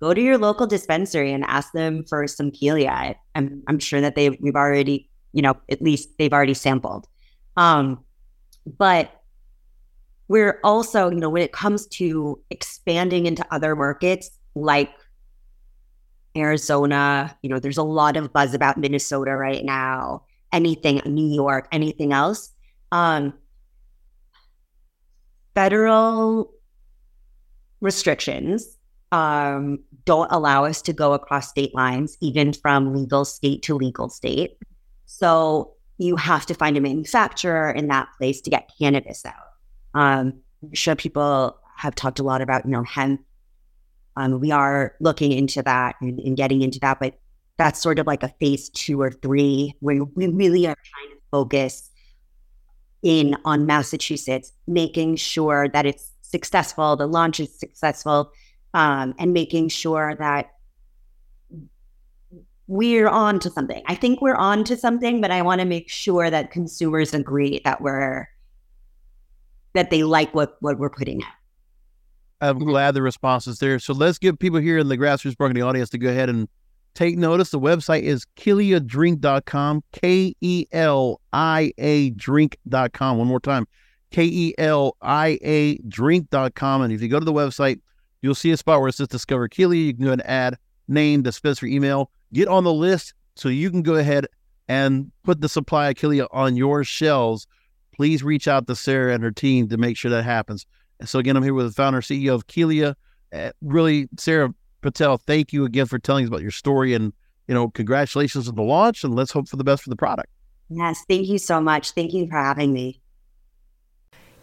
go 0.01 0.15
to 0.15 0.21
your 0.21 0.39
local 0.39 0.67
dispensary 0.67 1.33
and 1.33 1.45
ask 1.47 1.73
them 1.73 2.05
for 2.05 2.27
some 2.27 2.51
Kelia. 2.51 3.15
I'm, 3.35 3.63
I'm 3.67 3.79
sure 3.79 4.01
that 4.01 4.15
they 4.15 4.31
we've 4.31 4.55
already 4.55 5.09
you 5.33 5.43
know, 5.43 5.57
at 5.71 5.83
least 5.83 6.11
they've 6.19 6.33
already 6.33 6.55
sampled. 6.55 7.07
Um, 7.57 8.05
but 8.67 9.23
we're 10.29 10.61
also, 10.63 11.11
you 11.11 11.17
know, 11.19 11.31
when 11.31 11.43
it 11.43 11.53
comes 11.53 11.87
to 11.87 12.41
expanding 12.51 13.27
into 13.27 13.47
other 13.51 13.75
markets 13.75 14.31
like 14.55 14.91
Arizona, 16.39 17.37
you 17.43 17.51
know, 17.51 17.59
there's 17.59 17.79
a 17.79 17.83
lot 17.83 18.17
of 18.17 18.33
buzz 18.33 18.55
about 18.55 18.77
Minnesota 18.77 19.37
right 19.37 19.65
now, 19.65 20.23
anything, 20.53 21.01
New 21.05 21.35
York, 21.35 21.69
anything 21.73 22.13
else. 22.13 22.53
Um, 22.93 23.35
federal 25.55 26.53
restrictions 27.81 28.77
um, 29.13 29.81
don't 30.05 30.31
allow 30.31 30.65
us 30.65 30.83
to 30.83 30.93
go 30.93 31.13
across 31.13 31.49
state 31.49 31.75
lines, 31.75 32.17
even 32.21 32.53
from 32.53 32.95
legal 32.95 33.25
state 33.25 33.63
to 33.63 33.75
legal 33.75 34.09
state. 34.09 34.59
So 35.07 35.75
you 35.99 36.17
have 36.17 36.47
to 36.47 36.55
find 36.55 36.77
a 36.77 36.81
manufacturer 36.81 37.71
in 37.71 37.89
that 37.89 38.09
place 38.19 38.41
to 38.43 38.51
get 38.51 38.71
cannabis 38.79 39.25
out. 39.27 39.35
Um, 39.95 40.35
I'm 40.63 40.75
sure 40.75 40.95
people 40.95 41.59
have 41.77 41.95
talked 41.95 42.19
a 42.19 42.23
lot 42.23 42.41
about, 42.41 42.65
you 42.65 42.71
know, 42.71 42.83
hemp. 42.85 43.21
Um, 44.19 44.41
we 44.41 44.51
are 44.51 44.97
looking 45.01 45.31
into 45.31 45.63
that 45.63 45.95
and, 46.01 46.19
and, 46.19 46.37
getting 46.37 46.61
into 46.61 46.81
that, 46.81 46.99
but 46.99 47.15
that's 47.57 47.81
sort 47.81 48.01
of 48.01 48.07
like 48.07 48.25
a 48.25 48.35
phase 48.41 48.69
two 48.71 49.01
or 49.01 49.13
three 49.13 49.75
where 49.79 50.03
we 50.03 50.27
really 50.27 50.67
are 50.67 50.75
trying 50.75 51.11
to 51.11 51.23
focus 51.31 51.89
in 53.03 53.37
on 53.45 53.65
Massachusetts, 53.65 54.53
making 54.67 55.17
sure 55.17 55.69
that 55.69 55.87
it's 55.87 56.11
successful, 56.23 56.97
the 56.97 57.07
launch 57.07 57.39
is 57.39 57.57
successful, 57.57 58.33
um, 58.75 59.15
and 59.21 59.33
making 59.33 59.69
sure 59.69 60.17
that 60.19 60.51
we're 62.67 63.09
on 63.09 63.39
to 63.39 63.51
something. 63.51 63.83
I 63.87 63.95
think 63.95 64.21
we're 64.21 64.35
on 64.35 64.65
to 64.65 64.77
something, 64.77 65.21
but 65.21 65.31
I 65.31 65.43
want 65.43 65.61
to 65.61 65.65
make 65.65 65.89
sure 65.89 66.29
that 66.29 66.51
consumers 66.51 67.15
agree 67.15 67.61
that 67.65 67.81
we're 67.81 68.29
that 69.75 69.91
they 69.91 70.03
like 70.03 70.35
what 70.35 70.57
what 70.61 70.79
we're 70.79 70.91
putting 70.91 71.23
out. 71.23 71.38
I'm 72.41 72.57
mm-hmm. 72.57 72.69
glad 72.69 72.95
the 72.95 73.03
response 73.03 73.47
is 73.47 73.59
there. 73.59 73.79
So 73.79 73.93
let's 73.93 74.19
give 74.19 74.39
people 74.39 74.61
here 74.61 74.79
in 74.79 74.89
the 74.89 74.99
grassroots 74.99 75.39
marketing 75.39 75.63
audience 75.63 75.91
to 75.91 75.99
go 75.99 76.09
ahead 76.09 76.29
and 76.29 76.49
take 76.95 77.17
notice. 77.17 77.51
The 77.51 77.61
website 77.61 78.03
is 78.03 78.25
keliadrink.com, 78.37 79.85
K 79.93 80.35
E 80.41 80.67
L 80.73 81.21
I 81.33 81.73
A 81.79 82.11
drink.com. 82.11 83.19
One 83.19 83.27
more 83.27 83.41
time, 83.41 83.67
K 84.11 84.25
E 84.25 84.55
L 84.59 84.97
I 85.03 85.39
A 85.43 85.79
drink.com. 85.79 86.83
And 86.83 86.93
if 86.93 87.03
you 87.03 87.09
go 87.09 87.19
to 87.19 87.25
the 87.25 87.33
website, 87.33 87.81
you'll 88.23 88.35
see 88.35 88.51
a 88.51 88.57
spot 88.57 88.81
where 88.81 88.89
it 88.89 88.95
says 88.95 89.09
Discover 89.09 89.49
Kelia. 89.49 89.87
You 89.87 89.95
can 89.95 90.05
go 90.05 90.13
and 90.13 90.27
add 90.27 90.57
name, 90.87 91.23
dispensary 91.23 91.75
email 91.75 92.11
get 92.33 92.49
on 92.49 92.65
the 92.65 92.73
list 92.73 93.15
so 93.37 93.49
you 93.49 93.71
can 93.71 93.83
go 93.83 93.95
ahead 93.95 94.27
and 94.69 95.11
put 95.23 95.41
the 95.41 95.49
supply 95.49 95.89
of 95.89 95.95
Kelia 95.95 96.27
on 96.31 96.57
your 96.57 96.85
shelves. 96.85 97.47
Please 97.95 98.23
reach 98.23 98.47
out 98.47 98.67
to 98.67 98.77
Sarah 98.77 99.15
and 99.15 99.23
her 99.23 99.31
team 99.31 99.69
to 99.69 99.77
make 99.77 99.97
sure 99.97 100.11
that 100.11 100.25
happens. 100.25 100.67
And 101.01 101.09
so 101.09 101.19
again, 101.19 101.37
I'm 101.37 101.43
here 101.43 101.55
with 101.55 101.67
the 101.67 101.73
founder 101.73 102.01
CEO 102.01 102.35
of 102.35 102.47
Kelia. 102.47 102.95
Uh, 103.33 103.51
really, 103.61 104.09
Sarah 104.19 104.55
Patel, 104.81 105.19
thank 105.19 105.53
you 105.53 105.65
again 105.65 105.87
for 105.87 105.99
telling 105.99 106.25
us 106.25 106.29
about 106.29 106.43
your 106.43 106.51
story 106.51 106.95
and 106.95 107.13
you 107.49 107.55
know, 107.55 107.69
congratulations 107.71 108.49
on 108.49 108.55
the 108.55 108.63
launch 108.63 109.03
and 109.03 109.17
let's 109.17 109.33
hope 109.33 109.49
for 109.49 109.57
the 109.57 109.65
best 109.65 109.83
for 109.83 109.91
the 109.91 109.97
product. 109.97 110.29
Yes, 110.69 111.05
thank 111.09 111.27
you 111.27 111.39
so 111.39 111.61
much. 111.61 111.93
Thank 111.93 112.13
you 112.13 112.27
for 112.27 112.37
having 112.37 112.73
me. 112.73 113.01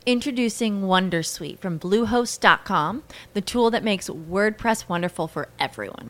Introducing 0.07 0.81
Wondersuite 0.81 1.59
from 1.59 1.79
Bluehost.com, 1.79 3.03
the 3.33 3.41
tool 3.41 3.71
that 3.71 3.83
makes 3.83 4.09
WordPress 4.09 4.89
wonderful 4.89 5.27
for 5.27 5.49
everyone. 5.59 6.09